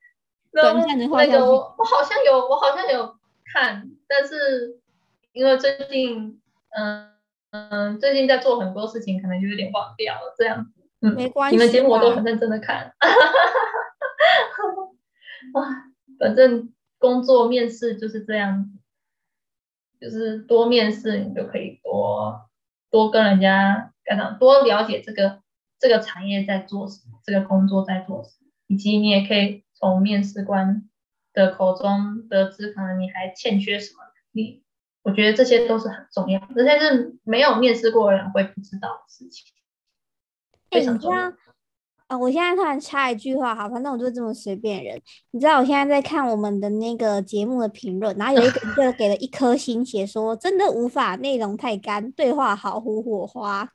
[0.53, 3.15] 短暂的画下去我我好像有我好像有
[3.53, 4.79] 看，但是
[5.31, 6.39] 因为最近
[6.75, 7.09] 嗯
[7.51, 10.71] 嗯最近在做很多事情，可能就有点忘掉了这样子。
[11.01, 12.93] 嗯，没关系你们节目我都很认真的看。
[15.53, 15.59] 啊，
[16.19, 18.79] 反正工作面试就是这样子，
[19.99, 22.49] 就是多面试，你就可以多
[22.89, 25.41] 多跟人家干嘛，多了解这个
[25.79, 30.87] 这个产业在做什么，这个工作在做什么，以及你也可以从面试官
[31.33, 34.63] 的口中得知，可能你还欠缺什么能力。
[35.01, 39.45] 我觉得这些都是很重要的，这些是没有面试过的人会不知道的事情，
[40.69, 41.25] 哎、非常重要。
[41.25, 41.53] 你知道，
[42.07, 45.01] 啊、我现在突然插一句话，好，反正我就是这么随便人。
[45.31, 53.69] 你知道我现在在看我们的那个节目的评论，然后有一个人就 给了一颗星，写说真的无法，内容太干，对话好糊火花。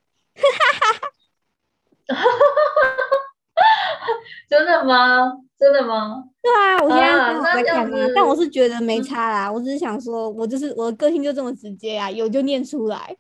[4.49, 5.33] 真的吗？
[5.59, 6.25] 真的吗？
[6.43, 13.17] 对啊，我现在在看啊，但我是觉得没嗯差啦，我只是想说，我就是我的个性就这么直接啊，有就念出来。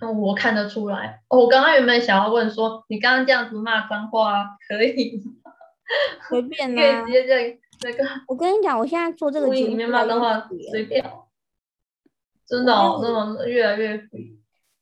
[0.00, 1.20] 嗯，我看得出来。
[1.28, 5.52] 哦，我刚刚原本想要问说，你刚刚这样子骂脏话可以吗？
[6.28, 11.24] 随便啊可以、直接在那个我跟你讲，我现在做这个节目越来越骂脏话随便哦。
[12.46, 13.98] 真的哦，那么越来越。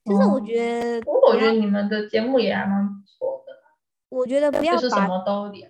[0.04, 3.39] 就是我哦觉得不过我觉得你们的节目也还蛮不错的，
[4.10, 5.68] 我觉得不要把什么都聊。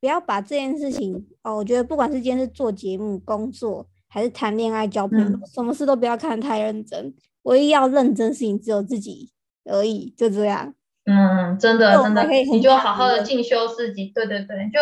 [0.00, 7.14] 不要把这件事情哦，我觉得不管是今天是做节目、工作，还是谈恋爱、交朋友，嗯什么事都不要看得太认真。
[7.42, 9.30] 唯一要认真的事情只有自己
[9.64, 10.74] 而已，就这样。
[11.04, 14.06] 嗯，真的真的你就好好的进修自己。
[14.14, 14.80] 对对对，就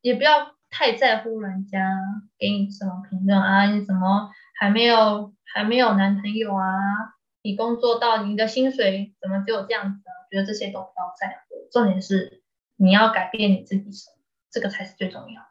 [0.00, 1.78] 也不要太在乎人家
[2.38, 6.64] 给你什么评论啊，你怎么还没有还没有男朋友啊？
[7.42, 10.12] 你工作到你的薪水怎么只有这样子啊？
[10.24, 12.42] 我觉得这些都不要在乎，重点是
[12.76, 13.90] 你要改变你自己
[14.50, 15.48] 这个才是最重要的。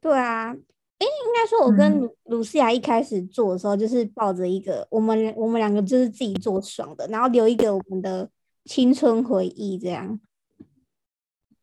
[0.00, 8.28] 对啊，诶，应该说，我跟嗯鲁鲁西亚一开始做的时候，就是抱着一个我们我们两个就是自己做爽的，然后留一个我们的
[8.64, 10.20] 青春回忆，这样。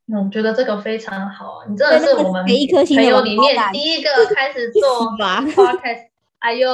[0.06, 1.66] 嗯我觉得这个非常好啊！
[1.70, 6.70] 你真对那个的是我们给一颗星的朋友里面第一个开始 做是吧 podcast，哎呦，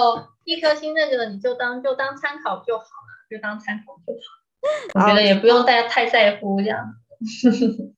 [0.45, 4.38] 一颗星那个你就当就当参考就好了，就当参考就好。
[4.95, 6.95] 我觉得也不用太太在乎这样。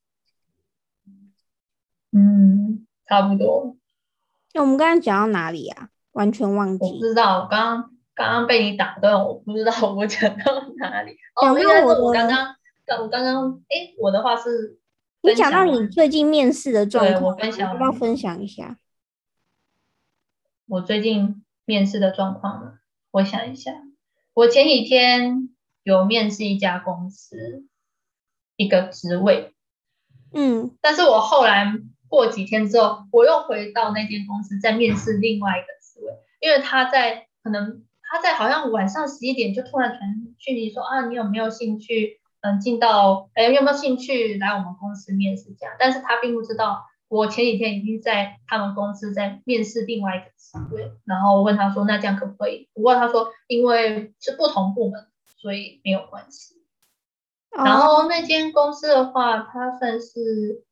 [2.13, 3.77] 嗯，差不多。
[4.53, 5.89] 那我们刚刚讲到哪里啊？
[6.11, 6.99] 完全忘我不。
[6.99, 10.45] 知道，我刚刚刚刚被你打断，我不知道我讲到
[10.77, 11.13] 哪里。
[11.35, 14.77] 哦，讲到应该是我刚刚，刚我刚刚，哎，我的话是
[15.21, 18.77] 你讲到你最近面试的状对况啊，我分享完要不要分享一下？
[20.67, 22.79] 我最近面试的状况呢？
[23.11, 23.71] 我想一下，
[24.33, 25.50] 我前几天
[25.83, 27.65] 有面试一家公司
[28.55, 29.53] 一个职位，
[30.33, 31.73] 嗯，但是我后来
[32.07, 40.01] 过几天之后，我又回到那间公司再面试另外一个职位，因为他在可能他在好像晚上十一点就突然传
[40.37, 42.19] 讯息说啊，你有没有兴趣？
[42.43, 45.75] 嗯，进到哎，有没有兴趣来我们公司面试这样？
[45.77, 52.67] 但是他并不知道我前几天已经在他们公司在面试另外一个职位，然后我问他说那这样可不可以？
[52.73, 55.07] 不过他说因为是不同部门，
[55.41, 56.55] 所以没有关系。
[57.49, 60.63] 然哦，后那间公司的话，它算是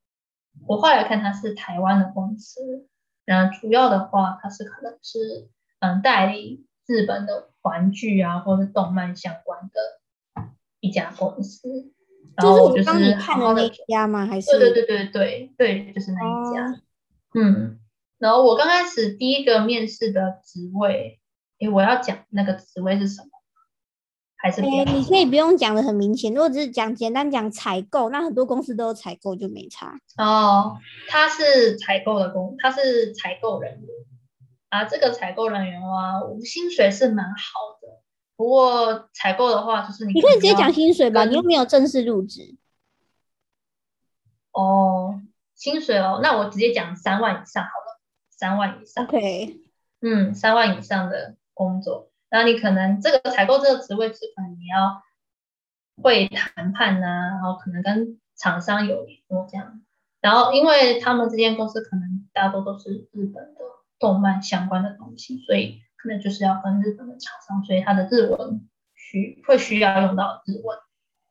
[0.68, 2.88] 我后来看它是台湾的公司，
[3.26, 11.92] 然后，主要的话它是可能是嗯代理日本的玩具啊或者动漫相关的一家公司，
[12.36, 12.84] 然就是后我就是
[13.20, 14.26] 看的那一家吗？
[14.26, 14.52] 还是？
[14.58, 16.72] 对对对对对对，就是那一家。
[16.72, 16.80] 哦
[17.36, 17.80] 嗯，
[18.18, 21.20] 然后我刚开始第一个面试的职位，
[21.60, 23.30] 诶，我要讲那个职位是什么？
[24.42, 24.86] 还是不哎、要？
[24.86, 30.00] 你可以不用讲的很明显，如果只是讲简单讲采购，那很多公司都有采购，就没差。
[30.18, 30.78] 哦，
[31.10, 33.90] 他是采购的工，他是采购人员
[34.70, 34.86] 啊。
[34.86, 38.02] 这个采购人员的话，我薪水是蛮好的。
[38.38, 42.56] 不过采购的话，就是你你可以直接讲薪水吧，你又没有正式入职。
[44.54, 45.20] 哦，
[45.56, 48.00] 薪水哦，那我直接讲三万以上好了，
[48.30, 49.04] 三万以上。
[49.04, 49.60] OK，
[50.02, 55.02] 嗯，三万以上的工作，那你可能这个采购这个职位是可能你要
[56.02, 59.82] 会谈判呐、然后可能跟厂商有联络这样。
[60.22, 63.62] 然后因为他们这间公司可能大多都是日本的
[64.00, 70.78] 动漫相关的东西，所以可能就是要跟日本的厂商，所以他的日文需会需要用到日文。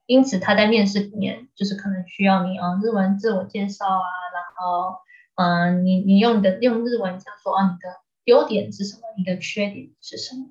[0.06, 4.96] 因此他在面试里面就是可能需要你啊、日文自我介绍啊，然后
[5.34, 10.46] 嗯，你你用你的用日文讲说啊，你的优点是什么，你的缺点是什么，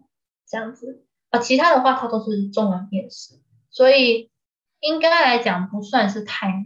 [0.47, 1.39] 这样子啊。
[1.39, 3.35] 其他的话，它都是中文面试，
[3.69, 4.31] 所以
[4.79, 6.65] 应该来讲不算是太，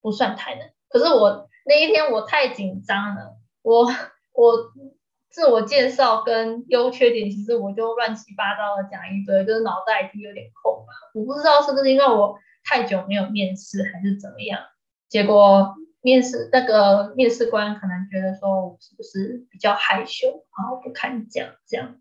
[0.00, 0.70] 不算太难。
[0.88, 3.84] 可是我那一天我太紧张了，我
[4.32, 4.72] 我
[5.30, 10.86] 自我介绍跟优缺点，其实我就乱七八糟的讲一堆，就是脑袋已经有点空了。
[11.14, 14.60] 我不知道是不是因为我太久没有面试，还是怎么样，
[15.08, 15.74] 结果。
[16.00, 21.98] 面试那个面试官可能觉得说我是不是比较害羞，然后不敢讲这样，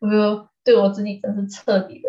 [0.00, 2.08] 我就对我自己真是彻底的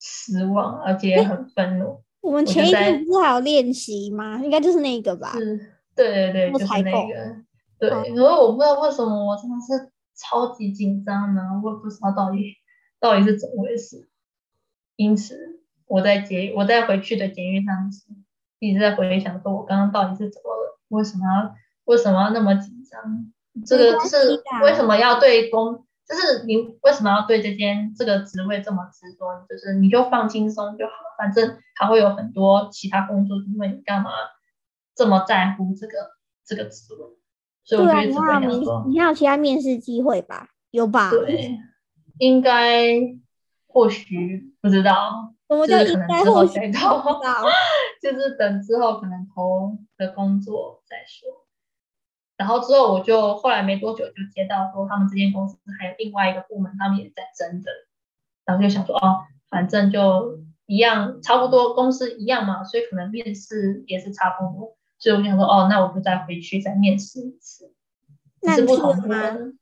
[0.00, 2.00] 失望，而且很愤怒。
[2.20, 4.40] 我们前一天不是还有练习吗？
[4.44, 5.32] 应该就是那个吧。
[5.32, 5.56] 是，
[5.96, 7.36] 对对对，就是那个。
[7.78, 12.54] 对，然后我不知道为什么我真的是超级紧张呢，我也不知道到底
[13.00, 14.08] 到底是怎么回事。
[14.94, 17.90] 因此，我在捷我在回去的捷运上
[18.60, 20.78] 一直在回想说，我刚刚到底是怎么了。
[20.88, 23.32] 为什么要为什么要那么紧张？
[23.66, 25.84] 这个是为什么要对工？
[26.12, 29.46] 就是你为什么要对这间这个职位这么执着？
[29.48, 34.10] 就是你就放轻松就好，反正还会有很多其他工作机会，你干嘛
[34.94, 35.92] 这么在乎这个
[36.46, 37.06] 这个职位？
[37.64, 40.48] 所以我觉得这个说，你还有其他面试机会吧？
[40.70, 41.10] 有吧？
[41.10, 41.58] 对，
[42.18, 42.90] 应该
[43.66, 45.34] 或许不知道。
[45.52, 47.02] 就是可能之后再投，
[48.00, 51.41] 就是等之后可能投的工作再说。
[52.42, 57.70] 然后之后我就后来没多久就接到说他们这间公司还有另外一个部门，他们也在争的。
[58.44, 64.76] 然后就想说哦，反正就一样，差不多公司一样嘛，所以可能面试也是差不多。
[64.98, 67.72] 所以我就想说哦，那我就再回去再面试一次。
[68.40, 69.58] 那是不同部门。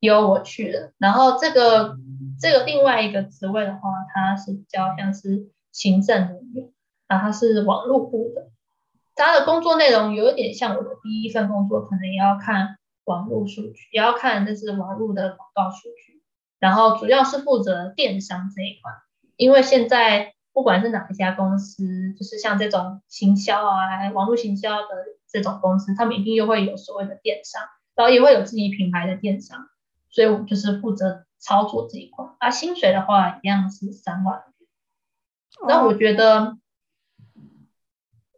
[0.00, 1.96] 有我去了，然后这个。
[2.40, 6.72] 这个另外一个职位的话，它是比较像是行政人员，
[7.06, 8.50] 然后，它是网络部的，
[9.24, 16.22] 它的工作内容有一点像我的第一份工作，可能也要看网络数据，也要看就是网络的广告数据，
[16.58, 18.92] 然后主要是负责电商这一块，
[19.36, 24.88] 因为现在不管是哪一家公司，就是像这种行销啊，网络行销的
[25.30, 27.62] 这种公司，他们一定又会有所谓的电商，
[27.94, 29.68] 然后也会有自己品牌的电商，
[30.10, 31.24] 所以我们就是负责。
[31.44, 34.44] 操作这一块，啊，薪水的话一样是三万。
[35.66, 36.56] 那我觉得，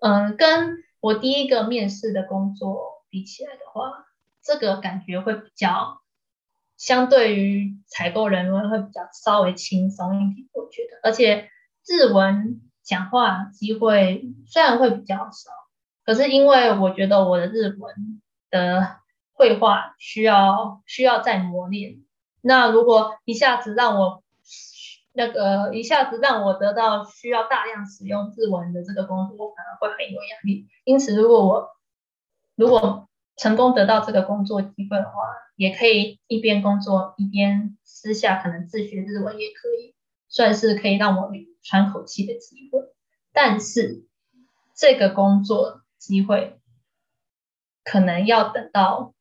[0.05, 4.05] 嗯，跟我第一个面试的工作比起来的话，
[4.43, 6.03] 这个感觉会比较，
[6.77, 11.01] 相对于采购人员会比较稍微轻松一点，我觉得。
[11.03, 11.49] 而且
[11.87, 15.51] 日文讲话机会虽然会比较少，
[16.05, 18.99] 可是因为我觉得我的日文的
[19.33, 22.03] 绘画需要需要再磨练。
[22.43, 24.23] 那如果一下子让我
[25.17, 30.67] 那个一下子让我得到需要大量使用日文的这个工作，我反而会很有压力。
[30.85, 31.71] 因此，如果我
[32.57, 35.13] 如果成功得到这个工作机会的话，
[35.57, 39.95] 也可以一边工作一边私下可能自学日文也可以，
[40.29, 41.31] 算是可以让我
[41.63, 42.81] 喘口气的机会。
[43.33, 44.07] 但是
[44.77, 46.61] 这个工作机会
[47.85, 49.15] 可能要等到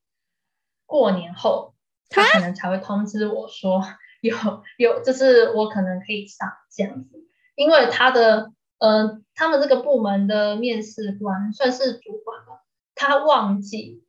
[0.87, 1.71] 过年后。
[2.09, 3.83] 他可能才会通知我说
[4.23, 4.35] 有
[4.77, 12.63] 有，就是我可能可以上这样子，因为他的呃，他们这个部门的面试官算是主管吧，
[12.95, 14.05] 他忘记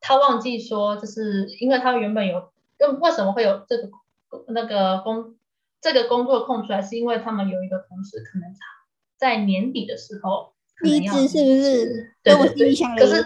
[0.00, 3.90] 他忘记说，就是因为他原本有，跟为什么会有这个
[4.46, 5.34] 那个工
[5.80, 8.48] 这个工作空出来，是因为他们有一个同事可能
[9.16, 12.14] 在年底的时候离职，是不是？
[12.22, 13.24] 对对对，可是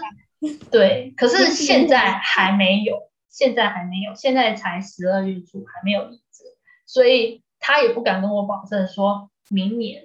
[0.71, 3.08] 对，可是现在还没有。
[3.29, 6.43] 现在还没有，现在才十二月初，还没有离职，
[6.85, 10.03] 所以他也不敢跟我保证说明年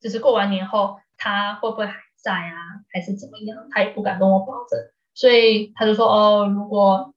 [0.00, 2.54] 就是过完年后他会不会还在啊，
[2.92, 4.78] 还是怎么样，他也不敢跟我保证，
[5.14, 7.14] 所以他就说哦，如果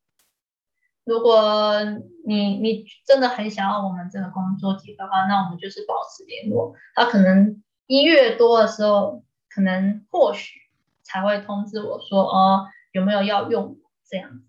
[1.04, 1.82] 如果
[2.26, 10.60] 你你真的很想要我们这个工作机会的话，那我们就是保持联络，他可能一月多的时候，可能或许
[11.02, 13.78] 才会通知我说哦，有没有要用
[14.08, 14.49] 这样子。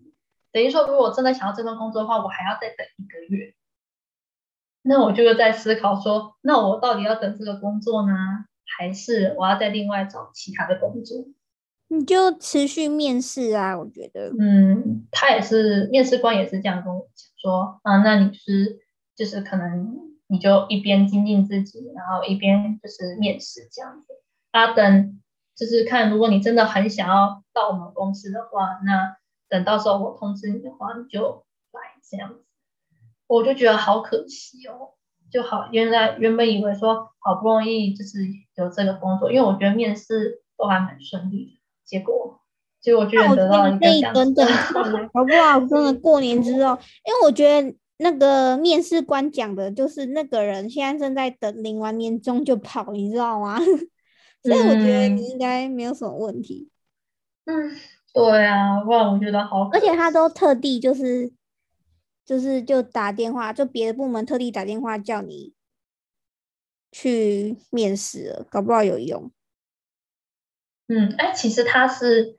[0.52, 3.54] 等于说，如果真的想要这份工作的话，我还要再等一个月。
[4.82, 8.14] 那我就在思考说，那我到底要等这个工作呢，
[8.78, 11.26] 还是我要再另外找其他的工作？
[11.88, 14.32] 你就持续面试啊，我觉得。
[14.40, 18.78] 嗯，他也是面试官，也是这样跟我讲说，啊，那你就是
[19.14, 24.06] 就是可能你就一边精进自己，然后一边就是面试这样子。
[24.50, 25.20] 啊，等
[25.54, 29.19] 就是看，如果你真的很想要到我们公司的话，那。
[29.50, 32.44] 等到时候我通知你的话，你就来这样子，
[33.26, 34.94] 我就觉得好可惜哦，
[35.30, 38.20] 就好原来原本以为说好不容易就是
[38.54, 42.40] 有这个工作，因为我觉得面试都还蛮顺利的，结果
[42.80, 45.60] 其实我觉得得到一个这样等等看，好不好？
[45.66, 53.58] 真的 过年之后，因为我觉得那个面试官讲的就是那个人现在正在等领完年终就跑，你知道吗？
[54.42, 56.70] 所以我觉得你应该没有什么问题。
[57.44, 57.76] 嗯，
[58.12, 61.32] 对啊，不然我觉得好，而且他都特地就是
[62.24, 65.52] 就是就打电话，就别的部门特地打电话叫你
[66.90, 69.30] 去面试了，搞不好有用。
[70.88, 72.36] 嗯，哎，其实他是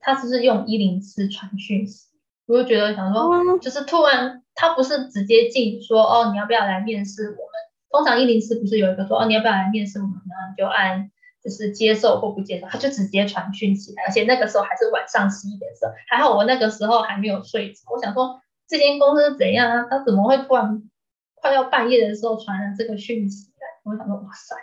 [0.00, 2.08] 他只是用一零四传讯息，
[2.46, 7.52] 我就觉得想说，就是突然他不是直接进说哦，你要不要来面试我们？
[7.90, 10.14] 通常一零四不是有一个说哦，你要不要来面试我们？
[10.26, 11.10] 然后你就按
[11.42, 19.86] 就是接受或不接受，他就直接传讯息来，而且那个时候还是晚上十一点钟，还好我那个时候还没有睡着，我想说这间公司怎样啊？
[19.90, 20.82] 他怎么会突然
[21.34, 23.66] 快要半夜的时候传了这个讯息来？
[23.90, 24.54] 我想说哇塞！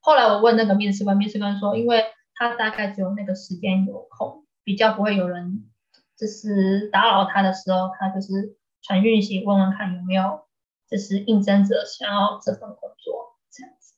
[0.00, 2.04] 后来我问那个面试官，面试官说，因为
[2.34, 5.68] 他大概只有那个时间有空，比较不会有人
[6.16, 10.46] 就是打扰他的时候，他就是传讯息问问看有没有
[10.88, 13.94] 就是应征者想要这份工作这样子。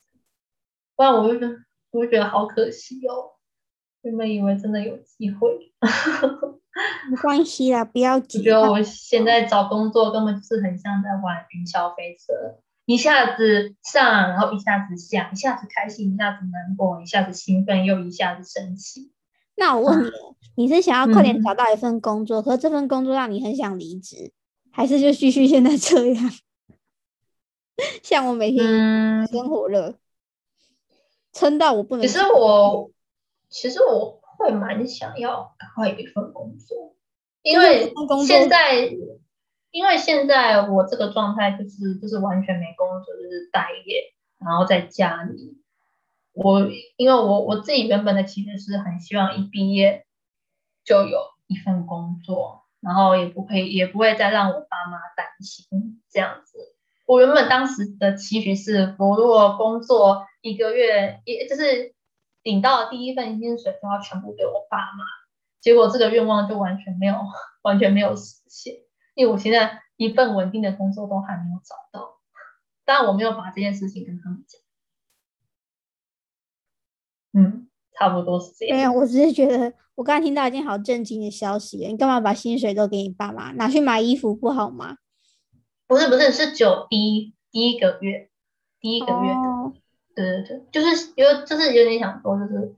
[0.96, 1.54] 不然我就觉得
[1.90, 3.36] 我觉得好可惜哦，
[4.02, 5.72] 原本以为真的有机会。
[7.10, 8.38] 没关系啦，不要急。
[8.38, 12.60] 我觉得我现在找工作根本就是很像在玩云霄飞车。
[12.86, 19.12] 一下子上，然后一下子下，一下子开心，一下子难过，一下子兴奋，又一下子生气。
[19.56, 20.04] 那我问
[20.56, 24.32] 你，你是想要快点找到一份工作，可是这份工作让你很想离职，
[24.70, 26.30] 还是就继续现在这样？
[28.02, 29.96] 像我每天生火热，
[31.32, 32.06] 撑到我不能。
[32.06, 32.90] 其实我，
[33.48, 36.94] 其实我会蛮想要赶快有一份工作，
[37.42, 37.92] 因为
[38.26, 38.90] 现在。
[39.70, 45.62] 因为现在我这个状态就是就是完全没工作，就是待业，然后在家里。
[46.32, 46.66] 我
[46.96, 50.06] 因为我我自己原本的其实是很希望一毕业
[50.84, 56.58] 就有一份工作，然后也不会也不会再让我爸妈担心这样子。
[57.08, 61.94] 我原本当时的期许是，我如果工作一个月，也就是
[62.42, 65.04] 领到了第一份薪水，就要全部给我爸妈。
[65.58, 67.14] 结果这个愿望就完全没有
[67.64, 68.74] 完全没有实现。
[69.14, 72.18] 因为我现在一份稳定的工作都还没有找到，
[72.84, 74.60] 但我没有把这件事情跟他们讲。
[77.32, 78.76] 嗯，差不多是这样。
[78.76, 84.98] 没有，我只是觉得我刚听到一件好震惊的消息，你干嘛把薪水都给你爸妈拿去买衣服不好吗？
[85.88, 88.28] 不是不是，是九第第一个月，
[88.78, 89.72] 第一个月的，
[90.14, 92.76] 对对对，就是有就是有点想说，就是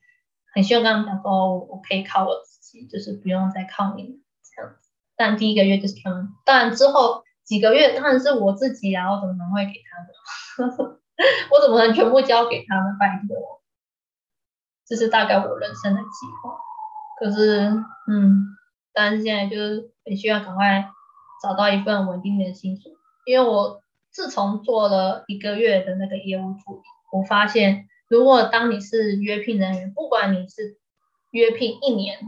[0.54, 4.90] 很希望跟他们讲说，我可以靠我自己，就是不用再靠你们这样子。
[5.16, 10.96] 但第一个月就是他们，当然之后几个月当然是我自己啊，我怎么能会给他们？
[11.50, 12.96] 我怎么能全部交给他们？
[12.96, 13.60] 拜托，
[14.86, 16.56] 这是大概我人生的计划。
[17.18, 17.68] 可是，
[18.08, 18.46] 嗯，
[18.94, 20.88] 但是现在就是很需要赶快
[21.42, 22.90] 找到一份稳定的薪水，
[23.26, 30.78] 因为我自从做了一个月的那个业务助理，我发现，如果当你是约聘人员，不管你是
[31.30, 32.18] 约聘一年，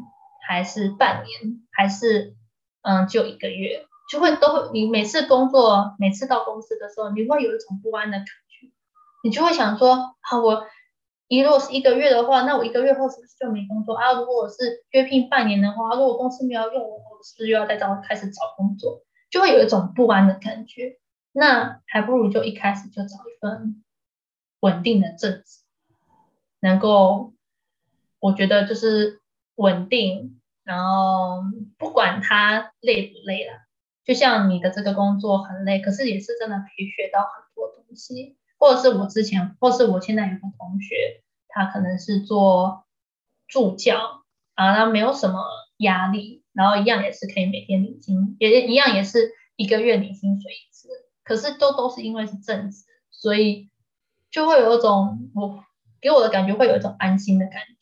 [0.46, 2.34] 还是半年，还是
[2.82, 8.68] 嗯，就一个月，就会都会，你每次工作，每次到公司的时候，你会有一种不安的感觉，
[9.24, 10.66] 你就会想说，好，我
[11.28, 14.12] 一如果是一个月的话，那我一个月后是不是就没工作啊？
[14.12, 19.02] 如果我是约聘半年的话，如果公司没有用我，我是不是又要再找开始找工作？
[19.32, 21.00] 就会有一种不安的感觉。
[21.32, 23.82] 那还不如就一开始就找一份
[24.60, 25.62] 稳定的正职，
[26.60, 27.32] 能够，
[28.20, 29.20] 我觉得就是
[29.56, 30.38] 稳定。
[30.64, 31.42] 然后
[31.76, 33.54] 不管他累不累了，
[34.04, 38.36] 就像你的这个工作很累，可是也是真的可以学到很多东西。
[38.58, 42.86] 或者是我之前，或是我现在有个同学，他可能是做
[43.48, 44.22] 助教
[44.54, 45.42] 啊，他没有什么
[45.78, 50.88] 压力，然后一样也是可以每天领薪，也一样也是一个月领薪水一次。
[51.24, 53.70] 可是都都是因为是正职，所以
[54.30, 55.64] 就会有一种我
[56.00, 57.76] 给我的感觉会有一种安心的感觉。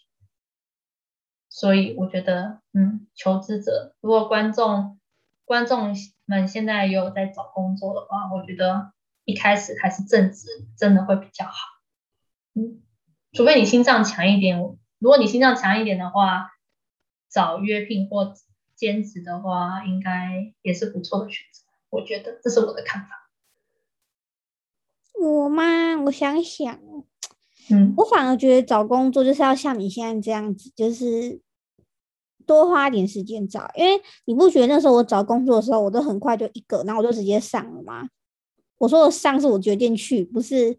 [1.49, 5.01] 所以我觉得，嗯，求职者，如果观众
[5.45, 5.95] 观众
[6.27, 8.93] 们现在有在找工作的话，我觉得
[9.25, 10.47] 一开始还是正职
[10.77, 11.53] 真的会比较好，
[12.55, 12.81] 嗯，
[13.33, 14.61] 除非你心脏强一点，
[14.99, 16.51] 如果你心脏强一点的话，
[17.29, 18.33] 找约聘或
[18.81, 21.65] 兼职的话，应该也是不错的选择。
[21.91, 23.31] 我觉得这是我的看法。
[25.21, 26.01] 我嘛？
[26.05, 26.81] 我想想。
[27.71, 31.43] 嗯，我反而觉得找工作就是要像你现在这样子，就是
[32.47, 38.09] 多花点时间找，因为你不觉得那时候我找工作的时候，我都很快就一个，然后我就直接上了吗？
[38.79, 40.79] 我说的上是我决定去，不是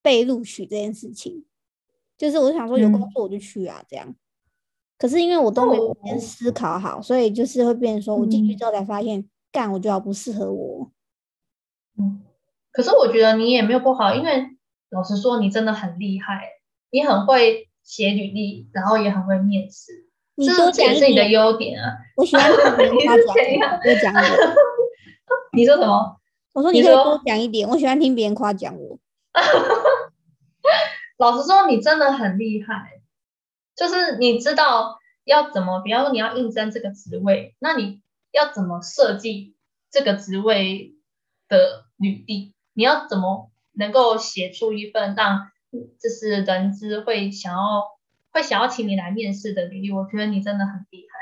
[0.00, 1.44] 被录取这件事情，
[2.16, 4.16] 就是我想说有工作我就去啊，这样。
[5.02, 10.92] 可是因为我都没有哦先思考好，所以就是会变成说我进去嗯之后才发现，干我觉得不适合我。
[11.98, 12.22] 嗯，
[12.70, 14.46] 可是我觉得你也没有不好，因为
[14.90, 16.44] 老实说，你真的很厉害，
[16.92, 21.96] 你很会写履历，然后也很会面试，这你多这也是你的点，优点啊。
[22.16, 24.38] 我喜欢听别人你 夸奖我，多讲一点。
[25.54, 26.16] 你说什么？
[26.52, 28.96] 我说你可以多讲一点，我喜欢听别人夸奖我。
[31.18, 33.01] 老实说，你真的很厉害，
[33.76, 38.02] 就是你知道要怎么，比方说你要应征这个职位，那你
[38.32, 39.54] 要怎么设计
[39.90, 40.94] 这个职位
[41.48, 42.54] 的履历？
[42.74, 47.84] 你要怎么能够写出一份让就是人资会想要
[48.30, 49.90] 会想要请你来面试的履历？
[49.92, 51.18] 我觉得你真的很厉害。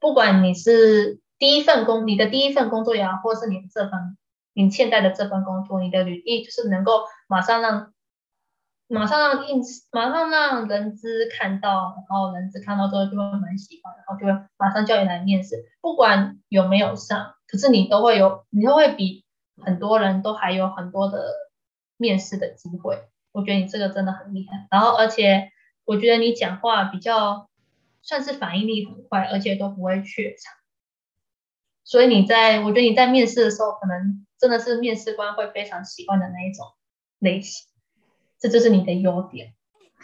[0.00, 4.16] 不管你是第一份工，你的第一份工作也好，或是你这份
[4.52, 7.92] 你现在的这份工作，你的履历就是能够马上让
[8.88, 9.62] 马上让应
[9.92, 19.24] 马上让人资看到，然后人资看到之后就会蛮喜欢，然后就会马上叫你来面试，不管有没有上，可是你都会有，你都会比
[19.62, 21.32] 很多人都还有很多的
[21.96, 22.98] 面试的机会。
[23.32, 25.50] 我觉得你这个真的很厉害，然后而且
[25.84, 27.48] 我觉得你讲话比较
[28.02, 30.54] 算是反应力很快，而且都不会怯场。
[31.84, 36.66] 所以你在，我觉得你在面试的时候，可能真的是面试官会非常喜欢的那一种
[37.18, 37.67] 类型，
[38.38, 39.52] 这就是你的优点，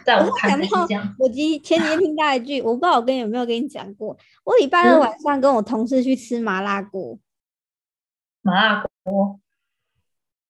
[0.05, 1.14] 在我看来是这样。
[1.18, 7.18] 我今前几天听到一句，我不知道我跟有没有跟你讲过，我礼拜二嗯晚上跟我同事去吃麻辣锅，
[8.43, 9.41] 麻辣锅，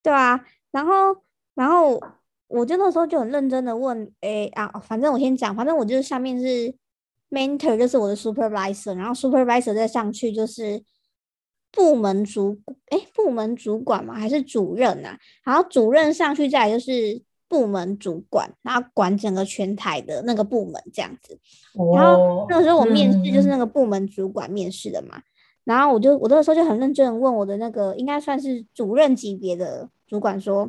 [0.02, 1.22] 对啊，然后
[1.54, 2.00] 然后
[2.48, 6.74] 我就那时候就很认真的问，诶啊，反正我先讲，反正我就是下面是
[7.30, 10.82] mentor，就是我的 supervisor，然后 supervisor 再上去就是
[11.70, 12.60] 部门主，
[12.90, 15.18] 诶，部门主管嘛，还是主任啊？
[15.44, 17.22] 然后主任上去再来就是
[17.54, 21.38] 部门主管，然后管整个全台的那个部门这样子。
[21.94, 25.22] 然后哦，那个时候我面试就是嗯那个部门主管面试的嘛，
[25.62, 30.68] 然后我就我那个时候就很认真地问我的那个应该算是主任级别的主管说，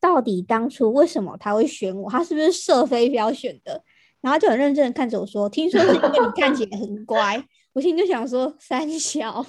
[0.00, 2.10] 到底当初为什么他会选我？
[2.10, 3.82] 他是不是射飞镖选的？
[4.22, 7.44] 然后就很认真的看着我说，听说是因为你看起来很乖。
[7.74, 9.46] 我心里就想说，三小，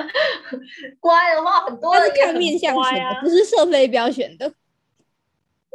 [1.00, 4.52] 乖的话，很多人也很看面相选的，不，是社会标选的。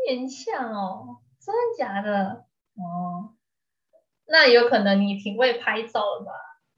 [0.05, 2.45] 面相哦，真的假的？
[2.75, 3.33] 哦，
[4.27, 6.31] 那有可能你挺会拍照的吧？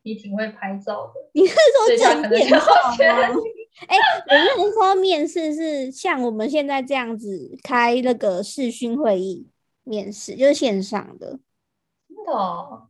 [0.03, 2.59] 你挺会拍照的，你是说正面照？
[3.87, 9.49] 哎、我那个时候面试是像我们现在这样子开那个视讯会议
[9.83, 11.39] 面试，就是线上的。
[12.07, 12.87] 真的哦。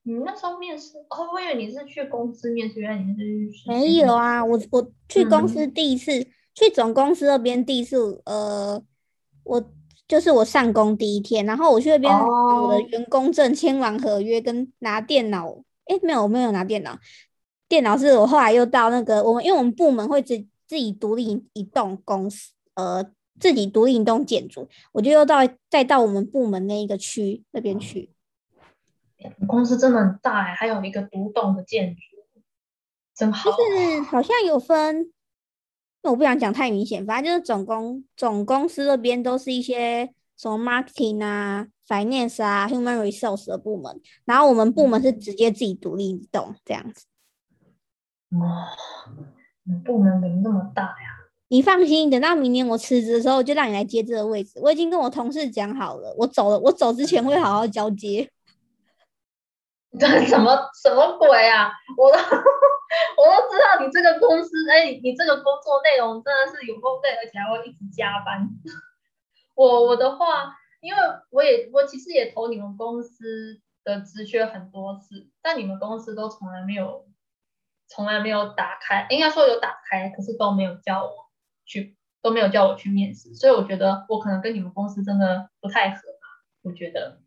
[0.00, 8.82] 哎，你那时候面试哦，我以为你是去公司面试，原来你是去没有啊，我我去公司嗯第一次，去总公司那边第一次，呃，
[9.44, 9.70] 我
[10.08, 12.24] 就是我上工第一天，然后我去那边拿
[12.60, 16.98] 我的哦员工证、签完合约跟拿电脑，诶，没有，我没有拿电脑，
[17.68, 23.04] 电脑是我后来又到那个我们，因为我们部门会自自己独立一栋公司，呃，
[23.38, 25.36] 自己独立一栋建筑，我就又到
[25.68, 28.00] 再到我们部门那一个区那边去。
[28.00, 28.08] 你
[29.46, 32.00] 公司真的很大哎，还有一个独栋的建筑，
[33.14, 33.50] 真好。
[33.50, 35.12] 就是好像有分，
[36.02, 47.04] 那我不想讲太明显，反正就是总公总公司那边都是一些什么 marketing 啊、finance 啊、human resource 的部门，然后我们部门是直接自己独立一栋这样子。
[48.38, 48.68] 哇，
[49.64, 51.16] 你部门怎么那么大呀？
[51.48, 54.52] 你放心，等到明年我辞职的时候，就让你来接这个位置。
[54.62, 58.30] 我已经跟我同事讲好了，我走了，我走之前会好好交接。
[59.98, 61.72] 这 什么什么鬼啊！
[61.96, 62.18] 我都
[63.18, 68.48] 我都知道你这个公司，哎，你这个工作内容真的是有够累，而且还会一直加班。
[69.56, 77.08] 我我的话，因为我也我其实也投你们公司的职缺很多次，但你们公司都从来没有
[77.88, 81.12] 从来没有打开，应该说有打开，可是都没有叫我
[81.66, 86.28] 去，都没有叫我去面试，所以我觉得我可能跟你们公司真的不太合吧，
[86.62, 87.18] 我觉得，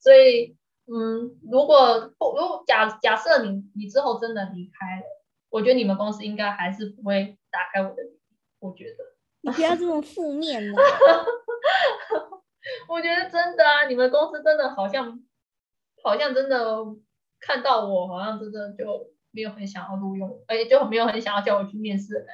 [0.00, 0.59] 所以。
[0.92, 5.02] 嗯，如果不如果假假设你你之后真的离开了，
[5.48, 8.18] 我觉得你们公司应该还是不会打开我的履历，
[8.58, 8.96] 我觉得。
[9.42, 10.76] 你不要这么负面了。
[12.88, 15.22] 我觉得真的啊，你们公司真的好像
[16.02, 16.84] 好像真的
[17.38, 22.28] 看到我，好像真的就没有很想要录用，而且就没有很想要叫我去面试的感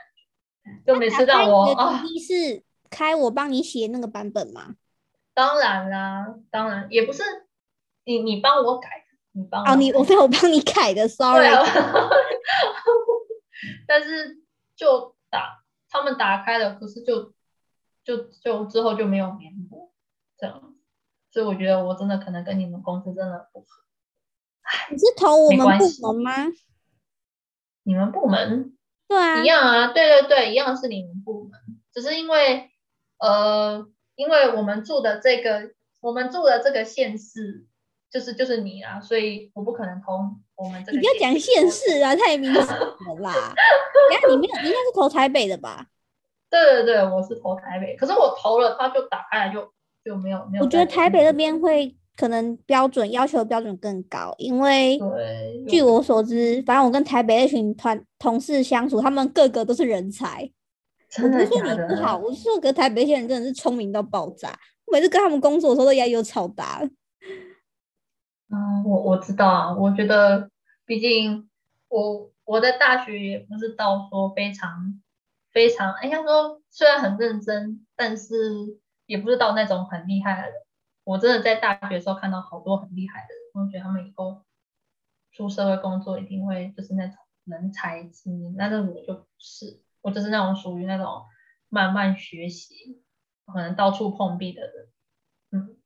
[0.82, 4.76] 觉，就每次让我啊，你是开我帮你写那个版本吗？
[5.34, 7.22] 当然啦，当然也不是。
[8.06, 8.88] 你你帮我改，
[9.32, 11.48] 你帮我哦，你 我没有帮你改的，sorry。
[11.48, 11.62] 啊、
[13.86, 14.38] 但是
[14.76, 17.34] 就打他们打开了，可是就
[18.04, 19.92] 就就之后就没有联络，
[20.38, 20.74] 这样，
[21.32, 23.66] 所以我觉得我真的可能跟你们公司真的不合。
[24.90, 26.32] 你是投我们部门吗？
[27.82, 28.76] 你们部门
[29.08, 31.60] 对啊一，样啊，对对对，一样是你们部门，
[31.92, 32.70] 只是因为
[33.18, 37.66] 呃，因为我们住的这个，我们住的这个县市
[38.10, 40.12] 就是就是你啊，所以我不可能投
[40.56, 40.98] 我们这个。
[40.98, 41.70] 你不要讲现。
[41.70, 43.32] 市啊，太明显了啦。
[44.10, 45.86] 等下你没有，你应该是投台北的吧？
[46.48, 49.60] 对对对，我是投台北，可是我投了，他就打开来就
[50.04, 50.64] 就没有没有。
[50.64, 54.98] 我觉得台北那边会可能标准要求标准更高，因为，
[55.68, 60.48] 据我所知，反正我跟台北那群团同事相处，他们个个都是人才。
[61.18, 61.74] 我真的不是说？
[61.74, 64.56] 你不好，我是说跟台北那些人真的是聪明到爆炸。
[64.86, 66.88] 我每次跟他们工作的时候，都压力都超大。
[68.48, 70.50] 嗯，我我知道啊，我觉得，
[70.84, 71.48] 毕竟
[71.88, 75.02] 我我在大学也不是到说非常
[75.50, 80.54] 非常，应该说虽然很认真，但是也不是到那种很厉害的人。
[81.04, 84.42] 我真的在大学时候看到好多很厉害的人，我觉得他们以后
[85.32, 91.24] 出社会工作一定会就是那种人才精英，但是我就不是，我就是那种属于那种
[91.68, 93.02] 慢慢学习，
[93.46, 94.88] 可能到处碰壁的人。
[95.50, 95.76] 嗯，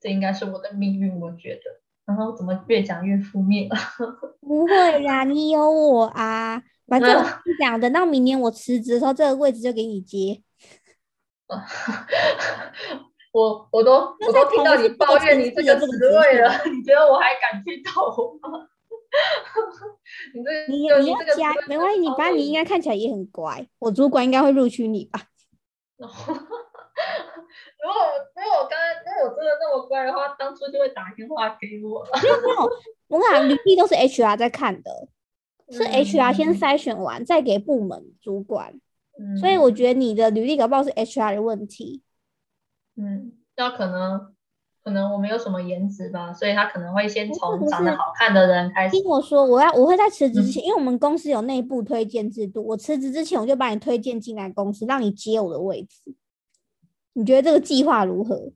[0.00, 1.81] 这应该是我的命运，我觉得。
[2.06, 3.76] 然后怎么越讲越负面了？
[4.40, 6.62] 不会啦，你有我啊。
[6.86, 7.08] 反正
[7.46, 10.42] 你讲，等到明年我辞职的时候，这个位置就给你接。
[13.32, 13.92] 我我都
[14.26, 18.68] 我都听到你抱怨你这个职位了， 你觉得我还敢去投吗？
[20.34, 25.20] 你这你你要加没关系，你超反正你应该看起来也很乖，我主管应该会录取你吧？
[27.82, 28.00] 如果
[28.36, 32.10] 如果我刚才如果我真的那么乖的话，当初就会打电话给我了。
[33.08, 35.08] 我跟你讲，履历都是 HR 在看的，
[35.70, 38.80] 是嗯 HR 先筛选完，再给部门主管。
[39.18, 42.02] 嗯所以我觉得你的履历搞不好是 HR 的问题。
[42.96, 44.34] 嗯，那可能
[44.82, 49.04] 可能我没有什么颜值吧，所以他可能会先从长得好看的人开始听。
[49.04, 56.14] 我说，我要我会在辞职之嗯前，因为我们公司有内部推荐制度，我辞职之前我就把你推荐进来公司，让你接我的位置。
[57.14, 58.52] 你觉得这个计划如何？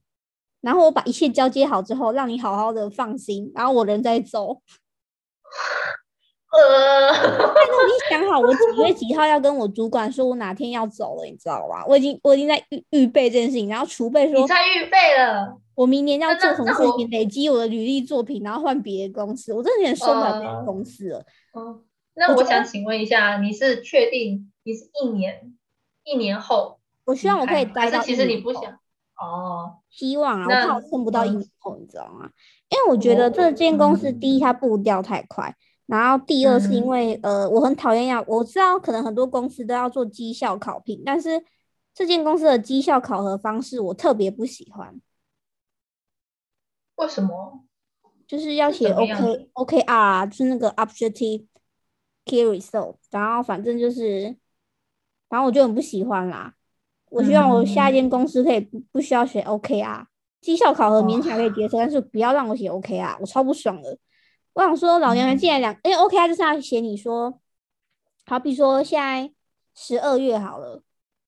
[0.60, 4.62] 然后我把一切交接好之后，让你好好的放心，然后我人再走。
[6.48, 11.84] 呃，我已经想好，我几月几号要跟我主管说，我哪天要走了，你知道吗？
[11.86, 15.58] 我已经我已经在预预备这件事情，然后储备说你，在预备了。
[15.74, 19.52] 我明年要做什么事情，累积我的履历作品，然后换别的公司。
[19.52, 21.22] 我真的有点受不了这家呃公司了。
[21.52, 21.84] 嗯，
[22.14, 25.54] 那我想请问一下，你是确定你是一年
[26.04, 28.64] 一年后我希望我可以待到其实你不想？
[29.18, 32.28] 哦，希望啊，我怕我撑不到一嗯年后，你知道吗？
[32.68, 41.42] 因为我觉得这间公司，嗯第一它步调太快，然后第二是因嗯为呃，我很讨厌要，我知道可能很多公司都要做绩效考评，但是
[41.94, 45.00] 这间公司的绩效考核方式我特别不喜欢，
[46.96, 47.64] 为什么？
[48.26, 51.46] 就是要写 OK OKR 啊，就是那个 Objective
[52.26, 54.36] Key Result，然后反正就是，
[55.28, 56.55] 反正我就很不喜欢啦。
[57.16, 60.04] 我希望我下一间公司可以不不需要写 OKR，
[60.42, 63.96] 绩效考核勉强可以接受，但是不要让我写 OKR，我超不爽的。
[64.52, 67.40] 我想说，老娘们进来两，因为 OKR 就是要写你说，
[68.26, 69.32] 好比说现在
[69.74, 70.82] 十二月好了，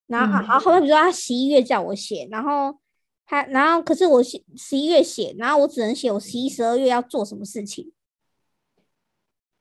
[0.06, 2.78] 然后啊嗯好，好比说他十一月叫我写，然后
[3.24, 7.90] 他然后可是我写十一月写，然后我只能写我十一、十二月要做什么事情。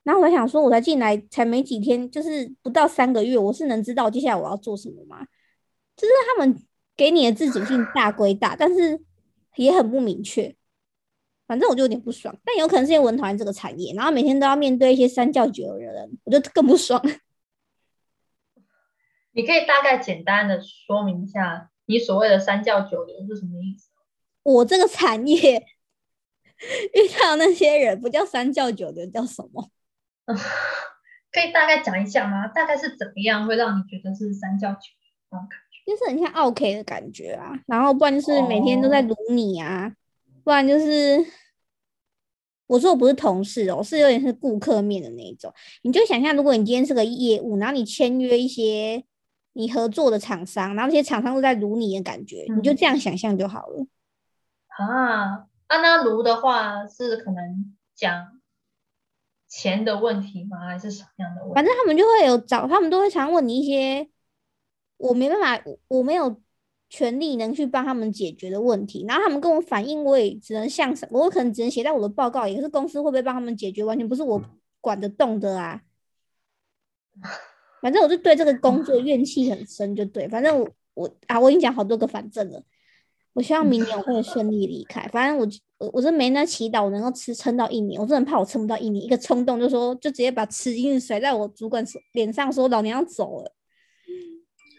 [0.03, 5.25] 然后我想说，我才进来才没几天，就是不到三个月，我是能知道接下来我要做什么吗？
[5.97, 6.63] 就是他们
[6.95, 9.03] 给你的自主性大归大，但是
[9.55, 10.55] 也很不明确。
[11.47, 17.01] 反正我就有点不爽，但有可能是因为我很讨厌这个产业，然后每天都要面对一些三教九流的人，我就更不爽。
[19.31, 23.87] 你可以大概简单的说明一下，你所谓的三教九流是什么意思？
[24.43, 25.65] 我这个产业
[26.93, 29.71] 遇到那些人，不叫三教九流，叫什么？
[31.31, 32.47] 可以大概讲一下吗？
[32.47, 34.79] 大概是怎么样会让你觉得是三教九
[35.29, 35.39] 流？
[35.88, 39.89] 就是很像 OK 的感觉啊，然后不然就是每天都在撸你啊，
[40.43, 41.25] 不然就是
[42.67, 45.49] 我说我不是同事哦，是有点是顾客面的那一种。
[45.83, 49.01] 你就想象，如果你今天是个业务，然后你签约一些
[49.53, 53.88] 你合作的厂商，然后那些厂商都在撸你的感觉，你就嗯这样想象就好了。
[54.67, 58.41] 啊，啊，那炉的话是可能讲
[59.47, 60.67] 钱的问题吗？
[60.67, 61.55] 还是什么样的问题？
[61.55, 64.09] 反正他们就会有找，他们都会常问你一些
[64.97, 66.41] 我没办法，我没有
[66.89, 74.41] 权利能去帮他们解决的问题，然后他们跟我反映，我也只能向上，我可能只能写在我的报告也，是公司会不会帮他们解决，完全不是我
[74.81, 75.81] 管得动的啊。
[77.81, 82.63] 反正我就对这个工作怨气很深，就对，反正我我啊，我已经讲好多个反正了。
[83.33, 85.07] 我希望明年我会顺利离开。
[85.09, 88.01] 反正我我我是没那祈祷，我能够吃撑到一年。
[88.01, 93.53] 我真的怕我撑不到一年，一个冲动就说就直接把吃进甩在我主管脸上，说老娘要走了。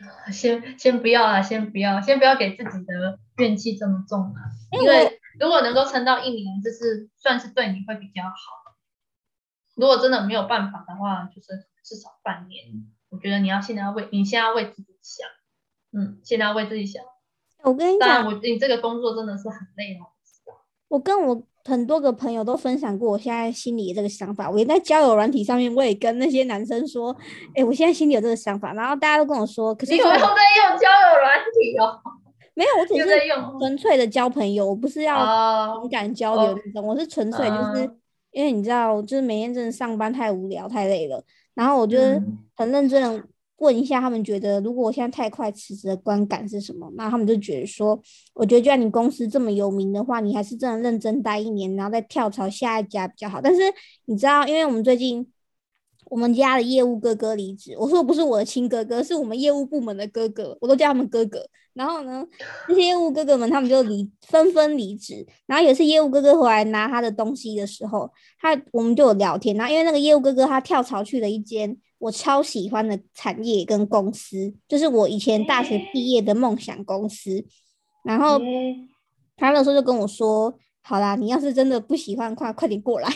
[0.32, 4.50] 先先不要啊，先不要，先不要给自己的怨气这么重啊。
[4.70, 8.76] 因为如果能够撑到一年，这是算是对你会比较好。
[9.74, 12.92] 如果真的没有办法的话，就是至少半年。
[13.10, 15.26] 我觉得你要现在要为你现在为自己想，
[15.92, 17.02] 嗯，现在要为自己想。
[17.62, 20.12] 我跟你讲，我你这个工作真的是很累哦。
[20.88, 24.50] 我跟我很多个朋友都分享过我现在心里的这个想法。
[24.50, 27.14] 我也在交友软体上面，我也跟那些男生说，
[27.54, 28.72] 哎，我现在心里有这个想法。
[28.72, 32.00] 然后大家都跟我说，可是你有在用交友软体哦？
[32.56, 33.06] 没有，我只是
[33.58, 36.88] 纯粹的交朋友，我不是要情感交流那种。
[36.88, 37.90] 我是纯粹就是
[38.32, 41.22] 因为你知道，就是每天真的上班太无聊太累了，
[41.54, 41.98] 然后我就
[42.56, 43.22] 很认真的。
[43.58, 46.88] 问一下他们觉得，如果我现在太快辞职的观感是什么？
[46.96, 48.00] 那他们就觉得说，
[48.34, 53.40] 我觉得，既然你公司这么有名的话，你还是真的认真待一年，然后再跳槽下一家比较好。
[53.40, 53.60] 但是
[54.04, 55.26] 你知道，因为我们最近
[56.06, 61.44] 我们家的业务哥哥离职，我说不是我的亲哥哥，是我们业务部门的哥哥，我都叫他们哥哥。
[61.74, 62.24] 然后呢，
[62.68, 65.26] 那些业务哥哥们他们就离纷纷离职。
[65.46, 68.08] 然后有次业务哥哥回来拿他的东西的时候，
[68.40, 69.56] 他我们就有聊天。
[69.56, 71.76] 然后因为那个业务哥哥他跳槽去了一间。
[71.98, 77.46] 我超喜欢的产业跟公司，就是我以前大学毕业的梦想公司。
[78.04, 78.38] 然后
[79.36, 83.08] 他那时候就跟我说：“好啦，你要是真的不喜欢，的话快点过来。”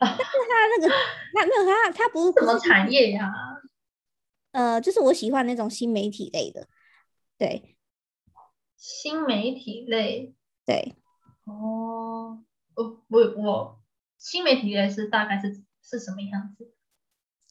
[0.00, 0.88] 但是他那个
[1.34, 3.32] 他没有他他不是什么产业呀？
[4.52, 6.66] 呃，就是我喜欢那种新媒体类的，
[7.38, 7.76] 对，
[8.76, 10.34] 新媒体类，
[10.66, 10.94] 对，
[11.44, 12.44] 哦，
[12.74, 13.80] 我我我
[14.18, 16.73] 新媒体类是大概是是什么样子？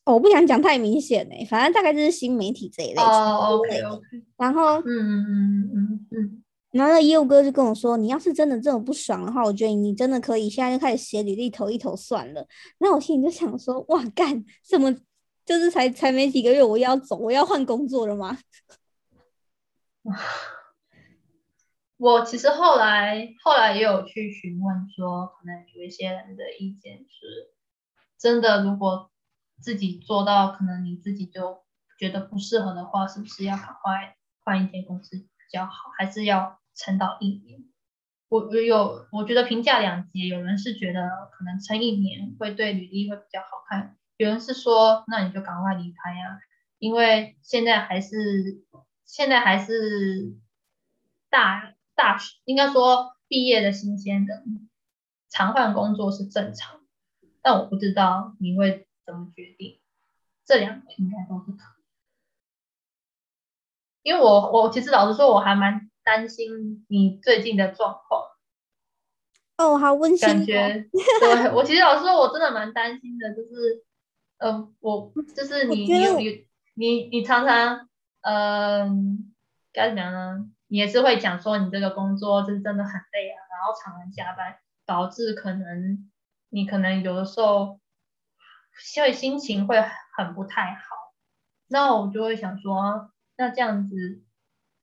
[0.06, 3.02] 我不想讲太明显哎，反正大概就是新媒体这一类。
[3.02, 4.02] 哦，OK OK。
[4.38, 6.44] 然后，嗯嗯嗯嗯嗯。
[6.72, 12.46] 然后那业务哥就跟我说：“你要是真的这么不爽的话，我觉得你真的可以现在就开始写履历投一投算了。”
[12.80, 14.94] 那我心里就想说：“哇，干什么？
[15.46, 18.38] 就是才才没几个月，我要走，我要换工作了吗？”
[21.98, 27.54] 我其实后来后来也有去询问说，可能有一些人的意见是，
[28.20, 29.10] 真的如果。
[29.62, 31.64] 自己做到，可能你自己就
[31.98, 35.90] 觉得不适合的话，是不是要赶快换一间公司比较好？
[35.98, 37.64] 还是要撑到一年？
[38.30, 46.40] 我我有，我觉得评价两极，有人是觉得可能撑一年会对履历会比较好看，有人是说那你就赶快离开呀，
[46.80, 48.64] 因为现在还是
[49.06, 50.36] 现在还是
[51.30, 54.70] 大大学，应该说毕业的新鲜人，
[55.30, 56.82] 常换工作是正常，
[57.42, 58.88] 但我不知道你会。
[59.06, 59.80] 怎么决定？
[60.46, 61.64] 这两个应该都是可，
[64.02, 68.24] 因为我我其实老实说，我还蛮担心你最近的状况。
[69.56, 70.28] 哦，好温馨。
[70.28, 70.90] 感觉
[71.22, 73.86] 对我其实老实说，我真的蛮担心的，就是，
[74.40, 77.88] 嗯，我就是你你你你你常常，
[78.20, 79.34] 嗯，
[79.72, 80.50] 该怎么样呢？
[80.68, 86.10] 你也是会讲说你这个工作是真的很累啊，然后常常加班，导致可能
[86.50, 87.80] 你可能有的时候。
[88.78, 89.82] 所以心情会
[90.16, 91.14] 很不太好，
[91.68, 94.24] 那我就会想说，那这样子，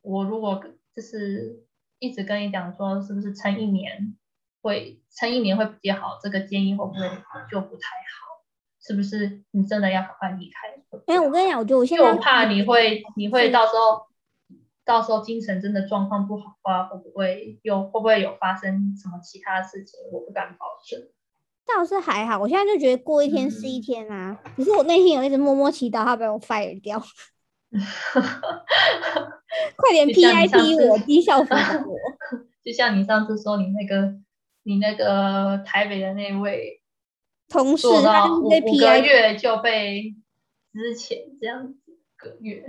[0.03, 0.63] 我如果
[0.95, 1.67] 就是
[1.99, 4.17] 一直跟你讲说，是不是撑一年
[4.63, 6.19] 会撑一年会比较好？
[6.23, 7.01] 这个建议会不会
[7.51, 8.45] 就不太好？
[8.81, 10.69] 是不是你真的要赶快离开？
[11.07, 14.07] 哎，我跟你讲，我觉得我现在我怕你会你会到时候
[14.85, 20.01] 到时候精神真的状况不好的话，会不会又会不会有发生什么其他事情？
[20.11, 21.01] 我不敢保证。
[21.77, 24.39] 倒是还好，我现在就觉得过一天是一天啊。
[24.57, 26.99] 可是我内心有一直默默祈祷他被我 fire 掉，
[29.77, 31.97] 快点 PIP 我，低效粉我。
[32.65, 34.15] 就像你上次说你那个
[34.63, 36.83] 你那个台北的那位
[37.49, 38.57] 同事，他五个
[38.99, 40.15] 月就被
[40.73, 41.75] 之前这样子
[42.17, 42.65] 个月，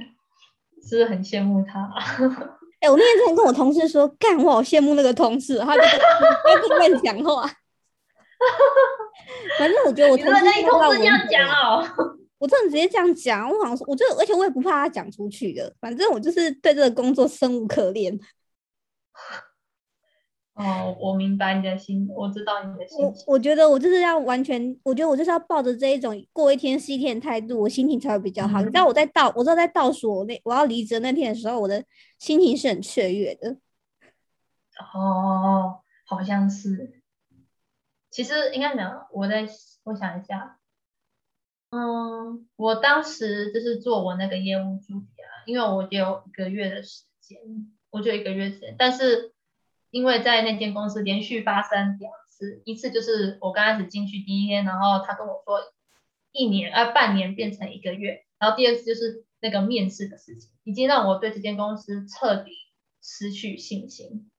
[0.82, 1.92] 是不是很羡慕他？
[2.82, 6.00] 哎，我那天真的跟我同事说，干，我好羡慕那个同事，他就在
[6.70, 7.48] 那边讲话。
[9.60, 11.86] 反正我觉得我同事这样讲哦，
[12.38, 13.50] 我真的直接这样讲。
[13.50, 15.74] 我好像说，我就而且我也不怕他讲出去的。
[15.80, 18.20] 反正我就是对这个工作生无可恋。
[20.54, 23.04] 哦，我明白你的心，我知道你的心。
[23.04, 28.60] 我我觉得我就是要完全，我觉得我就是要抱着这一种过一天是一天的态度，我心情才会比较好。
[28.60, 31.84] 你知道我在倒，我知道在倒数我那我要离职那天的时候，我的
[32.20, 33.58] 心情是很雀跃的。
[34.94, 37.01] 哦，好像是。
[38.12, 39.48] 其实应该讲，我在
[39.84, 40.60] 我想一下，
[41.70, 47.40] 嗯，我当时就是做我那个业务助理啊，因为我只有一个月的时间，
[47.90, 48.76] 我就一个月时间。
[48.78, 49.34] 但是
[49.90, 55.74] 因为在那间公司连续发生两次，一次就是我刚开始进去第一天，然后他跟我说
[56.34, 62.52] 一年呃半年变成一个月，然后第二次就是那个面试的事情，已经让我对这间公司彻底
[63.02, 64.31] 失去信心。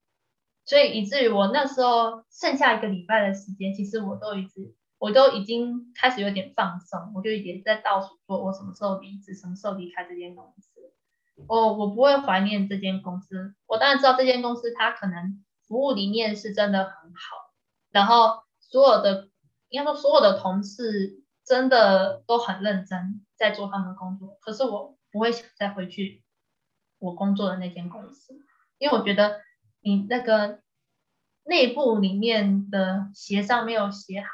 [0.65, 10.69] 所以以至于我那时候剩下一个礼拜的时间，其实我都一直，我都已经开始有点放松，我就也在倒数说，我什么时候离职，什么时候离开这间公司。
[11.47, 17.51] 我我不会怀念这间公司，我当然知道这间公司它可能服务理念是真的很好，
[17.91, 19.27] 然后所有的
[19.67, 26.23] 应该说所有的同事真的都很认真在做他们的工作，可是我不会想再回去
[26.99, 28.33] 我工作的那间公司，
[28.77, 29.41] 因为我觉得。
[29.83, 30.61] 你那个
[31.43, 34.27] 内部里面的协商没有写好，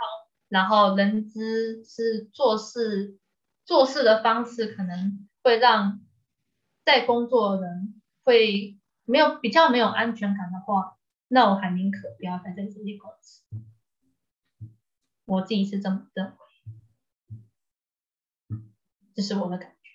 [0.47, 3.18] 然后人资是做事
[3.66, 6.02] 做事的方式可能会让
[6.86, 10.97] 在工作的人会没有比较没有安全感的话，
[11.28, 13.43] 那我还宁可不要在这里公司。
[15.26, 16.28] 我自己是这么认
[18.50, 18.58] 为，
[19.16, 19.89] 这是我的感觉。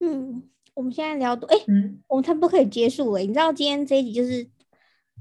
[0.00, 0.53] 嗯。
[0.74, 1.56] 我们现在聊多哎，
[2.08, 3.20] 我们差不多可以结束了。
[3.20, 4.46] 你知道今天这一集就是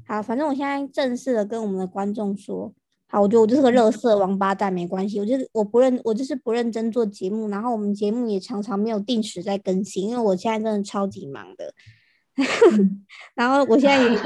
[0.07, 2.73] 好，反正我现在正式的跟我们的观众说，
[3.07, 11.73] 好，我觉得我就是个乐色王八蛋，没关系，我就是我不认，我就是不认真做节目，然后我们节目也常常没有定时在更新，因为我现在真的超级忙的。
[13.35, 14.17] 然后我现在也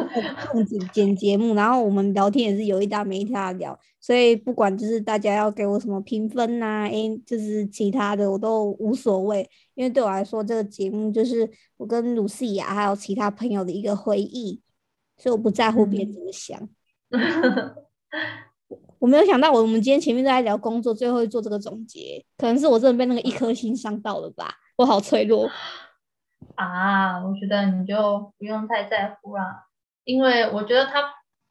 [0.50, 14.62] 控制 剪节目，然后我们聊天也是有一搭没一搭聊，所以不管就是大家要给我什么评分呐，诶，就是其他的我都无所谓，因为对我来说这个节目就是我跟鲁西亚还有其他朋友的一个回忆，
[15.18, 16.70] 所以我不在乎别人怎么想。
[19.00, 25.50] 我没有想到我们今天前面在聊工作，最后做这个总结，可能是我真的被那个一颗心伤到了吧，我好脆弱。
[26.58, 29.68] 啊，我觉得你就不用太在乎啦，
[30.04, 31.04] 因为我觉得他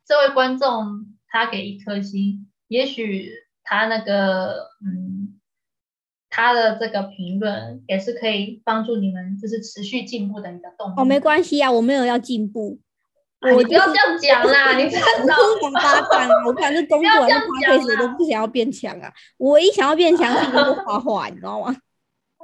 [0.04, 3.30] 这位观众他给一颗星，也许
[3.62, 5.38] 他那个嗯，
[6.28, 10.94] 他的这个评论也是可以帮助你们就是持续进步的一个动力。
[10.96, 12.80] 哦，没关系啊，我没有要进步，
[13.42, 21.76] 我不要这样讲啦， 你真的王八蛋，我不管是工作还是花费我都不想要变强啊，我一想要变强是会画画，你知道吗？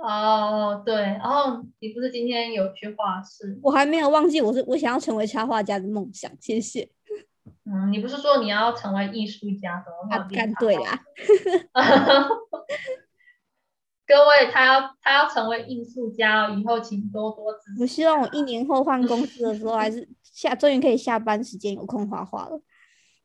[0.03, 3.57] 哦，对，然后你不是今天有去画室？
[3.63, 6.31] 我还没有忘记，我是我想要成为插画家的梦想。
[6.41, 6.91] 谢谢。
[7.65, 9.93] 嗯，你不是说你要成为艺术家的？
[10.11, 11.01] 吗干对啦。
[14.05, 17.81] 各位，他要他要成为艺术家，以后请多多支持。
[17.81, 22.61] 我希望我一年后换公司的时候， 还是下终于可以下班时间有空画画了，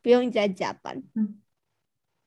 [0.03, 1.03] 不用一直在加班。
[1.15, 1.41] 嗯。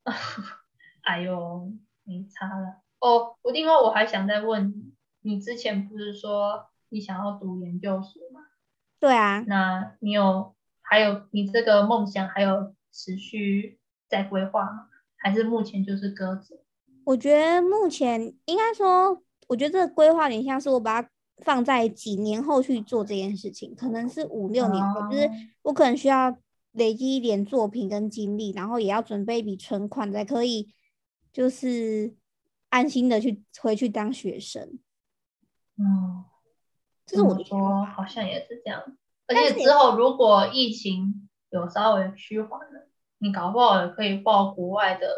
[1.02, 1.72] 哎呦，
[2.04, 2.82] 没差了。
[3.00, 4.92] 哦，我另外我还想再问你，
[5.22, 8.42] 你之前不是说你想要读研究所吗？
[8.98, 14.88] 对啊，那你有还有你这个梦想还有持续在规划吗？
[15.16, 16.60] 还是目前就是搁置？
[17.04, 25.26] 我觉得目前应该说，我觉得这个规划点像是我把它放在几年后去做这件事情，可能是五六年后，就是
[25.62, 26.36] 我可能需要
[26.72, 30.68] 累积一点作品跟经历，然后也要准备一笔存款才可以，
[31.32, 32.14] 就是。
[32.70, 34.78] 安心的去回去当学生，
[35.76, 36.24] 嗯，
[37.04, 38.80] 这是我说好像也是这样。
[39.26, 45.08] 而且之后如果疫情有稍微趋缓了，你搞不好也可以报国外的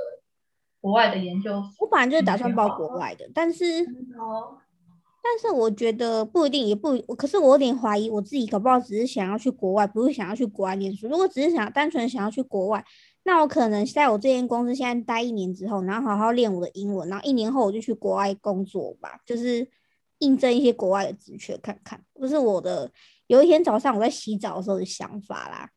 [0.81, 1.71] 国外的研究所。
[1.81, 11.07] 我本来就是打算报国外的，但是但是我觉得不一定，也不，可是我有点怀疑我自己搞不好只是想要去国外，不是想要去国外念书。
[11.07, 12.85] 如果只是想单纯想要去国外。
[13.25, 19.71] 那我可能在我这间公司现在待一年之后，然后好好练我的英文，然后一年后我就去国外工作吧，就是
[20.19, 22.05] 应征一些国外的职缺看看。
[22.15, 22.91] 不是我的，
[23.29, 25.71] 有一天早上我在洗澡的时候的想法啦。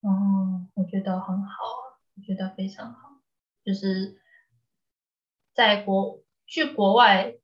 [0.00, 1.54] 哦，我觉得很好，
[2.14, 3.20] 我觉得非常好，
[3.62, 4.18] 就是
[5.52, 7.34] 在国去国外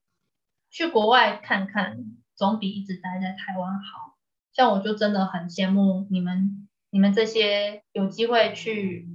[0.71, 1.99] 去国外看看，
[2.35, 4.17] 总比一直待在台湾好。
[4.53, 6.67] 像我就真的很羡慕你们。
[6.91, 9.09] 你们这些有机会去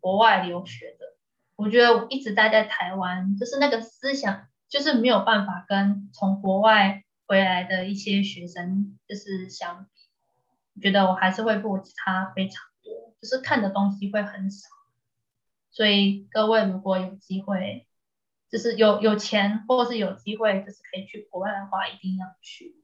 [0.00, 1.16] 国外留学的，
[1.56, 10.80] 我觉得我一直待在台湾，就是那个思想，就是没有办法跟从国外回来的一些学生就是相比。
[10.80, 14.68] 觉得我还是会落差非常多，就是看的东西会很少。
[15.70, 17.86] 所以各位如果有机会，
[18.50, 22.76] 就是有有钱或是有机会，就是可以去国外的话，一定要去。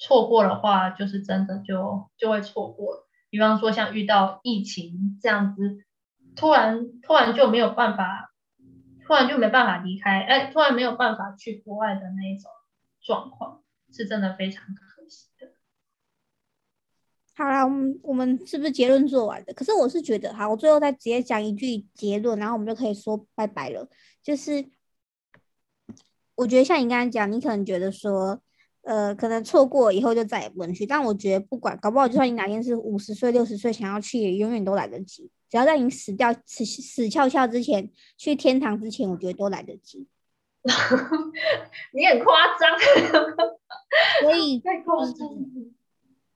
[0.00, 3.06] 错过的话，就是真的就就会错过。
[3.28, 5.84] 比方说，像遇到疫情这样子，
[6.34, 8.32] 突然突然就没有办法，
[9.06, 12.50] 突然就没办法离开，哎，突然没有办法去国外的那一种
[13.02, 15.52] 状况，是真的非常可惜的。
[17.36, 19.52] 好啦，我们我们是不是结论做完了？
[19.54, 23.88] 可是我是觉得，好，我最后再直接讲一句结论，然后我们就可以说拜拜了。
[24.22, 24.70] 就是
[26.34, 28.42] 我觉得像你刚刚讲，你可能觉得说，
[28.82, 35.30] 呃，可能错过以后就再也不能去，但我觉得不管，搞不好就算你哪天是五十岁、六十岁想要去，也永远都来得及。
[35.48, 40.06] 只要在你死掉、死死翘翘之前，去天堂之前，我觉得都来得及。
[41.92, 42.78] 你很夸张，
[44.22, 45.28] 所以太夸张。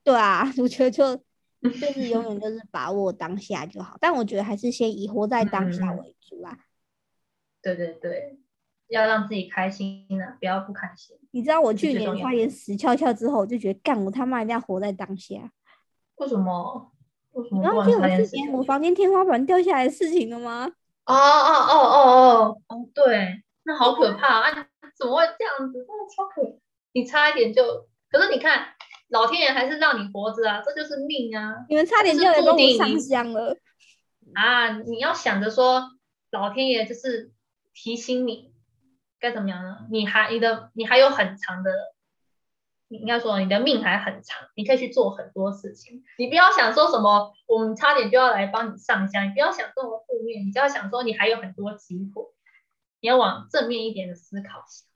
[0.03, 1.17] 对啊， 我觉得就
[1.63, 6.59] 就是永远就是把握当下就好，但我觉得还是先以活在当下为主啦。
[7.63, 8.39] 对对对，
[8.89, 11.17] 要让自己开心啊，不要不开心。
[11.31, 15.37] 你知道我去年发言死翘翘之后，我就觉得干我他妈一定要活在当下。
[16.17, 16.93] 为什么？
[17.33, 17.63] 为什么？
[17.63, 20.71] 然后记得我之前我房间天花板掉下来的事情了吗？
[21.07, 24.69] 哦哦哦哦哦哦，对，那好可怕啊！
[24.97, 25.79] 怎么会这样子？
[25.79, 26.59] 真的超可，
[26.93, 27.63] 你差一点就，
[28.11, 28.69] 可是你看。
[29.09, 31.55] 老天爷还是让你活着啊，这就是命啊！
[31.69, 33.55] 你们差点就要跟我上香了
[34.33, 34.79] 啊！
[34.79, 35.91] 你要想着说，
[36.31, 37.31] 老天爷就是
[37.75, 38.51] 提醒你
[39.25, 39.87] 该怎么样呢？
[39.91, 41.71] 你还你的你还有很长的，
[42.89, 46.05] 你应该说你的命还很长，你可以去做很多事情。
[46.19, 52.23] 你不要想说什么，我们差点就要来帮你上香，你不要想这么负面，你只要想说你还有很多机会，
[53.01, 54.87] 你要往正面一点的思考想。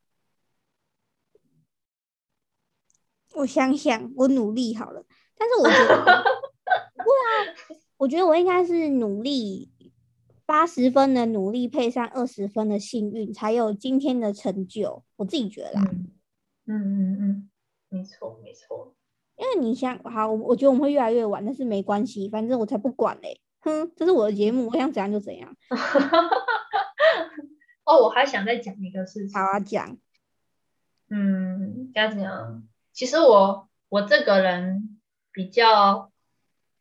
[3.33, 5.03] 我想想，我努力好了，
[5.39, 6.22] 但是我觉得，
[6.97, 7.24] 不啊，
[7.97, 9.72] 我觉得我应该是努力
[10.49, 15.05] 八十分的努力配上二十分的幸运，才有今天的成就。
[15.17, 16.09] 我自己觉得，嗯
[16.65, 17.51] 嗯嗯，
[17.91, 18.95] 没错没错。
[19.37, 23.43] 因为你想，好，我觉得我们会越来越晚，但是没关系，反正我才不管嘞。
[23.61, 25.55] 哼，这是我的节目，我想怎样就怎样。
[27.85, 29.39] 哦，我还想再讲一个事情。
[29.39, 29.99] 好啊，讲。
[31.11, 32.67] 嗯，该怎样？
[32.95, 34.99] 其实我我这个人
[35.31, 36.11] 比较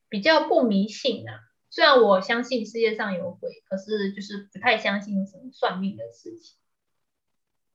[0.07, 1.46] 比较不迷信啊，
[1.77, 6.57] 虽然我相信世界上有鬼，可是就是不太相信什么算命的事情。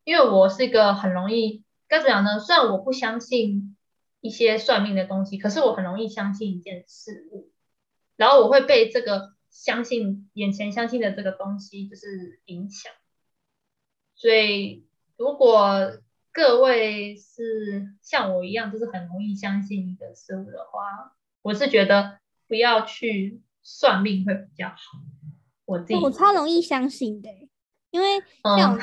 [0.03, 2.40] 因为我是一个很容易该怎么讲呢？
[2.40, 3.76] 虽然我不相信
[4.20, 7.53] 一些算命的东西，可是我很容易相信一件事物，
[8.16, 12.92] 然后我会被这个相信眼前相信的这个东西就是影响。
[14.16, 14.84] 所以
[15.16, 15.96] 如果
[16.32, 24.74] 各位是像我一样，就是很容易相信一个事物的话，我是觉得不要去算命会比较好。
[25.64, 27.28] 我自己我超容易相信的，
[27.90, 28.06] 因为
[28.56, 28.78] 像我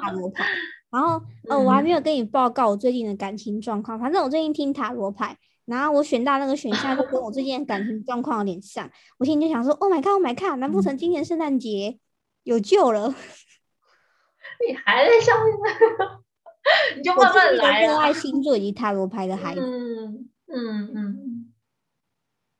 [0.00, 0.44] 塔罗牌，
[0.90, 3.98] 然后呃我还没有跟你报告我最近的感情状况。
[3.98, 8.88] 反正我最近听塔罗牌，然后我选到那个选项就跟我最近的感情状况有点像。
[9.18, 11.98] 我心里就想说，Oh my god，Oh my god，难不成今年圣诞节
[12.42, 13.08] 有救了？
[14.68, 15.54] 你还在相信？
[16.98, 19.60] 你就慢慢来热爱星座以及塔罗牌的孩子。
[19.60, 21.52] 嗯嗯嗯。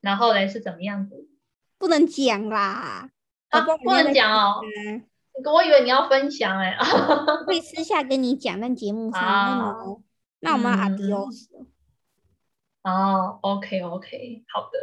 [0.01, 1.27] 然后嘞是怎么样子？
[1.81, 3.09] 不能讲啦。
[3.49, 4.61] 啊，不能讲哦。
[5.43, 6.77] 我以为你要分享哎。
[7.45, 10.03] 可以私下跟你讲，但节目上不
[10.41, 11.49] 那我们阿迪欧斯。
[12.83, 14.77] 哦，OK OK，好的。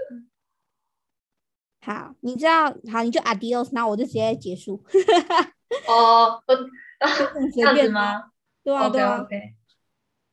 [1.80, 4.82] 好，你知道，好，你就阿迪欧斯，那我就直接结束。
[5.86, 6.42] 哦，
[7.54, 8.30] 这样子吗？
[8.64, 9.24] 对啊，对啊。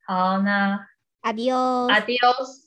[0.07, 0.79] 好，那
[1.21, 2.64] adios adios。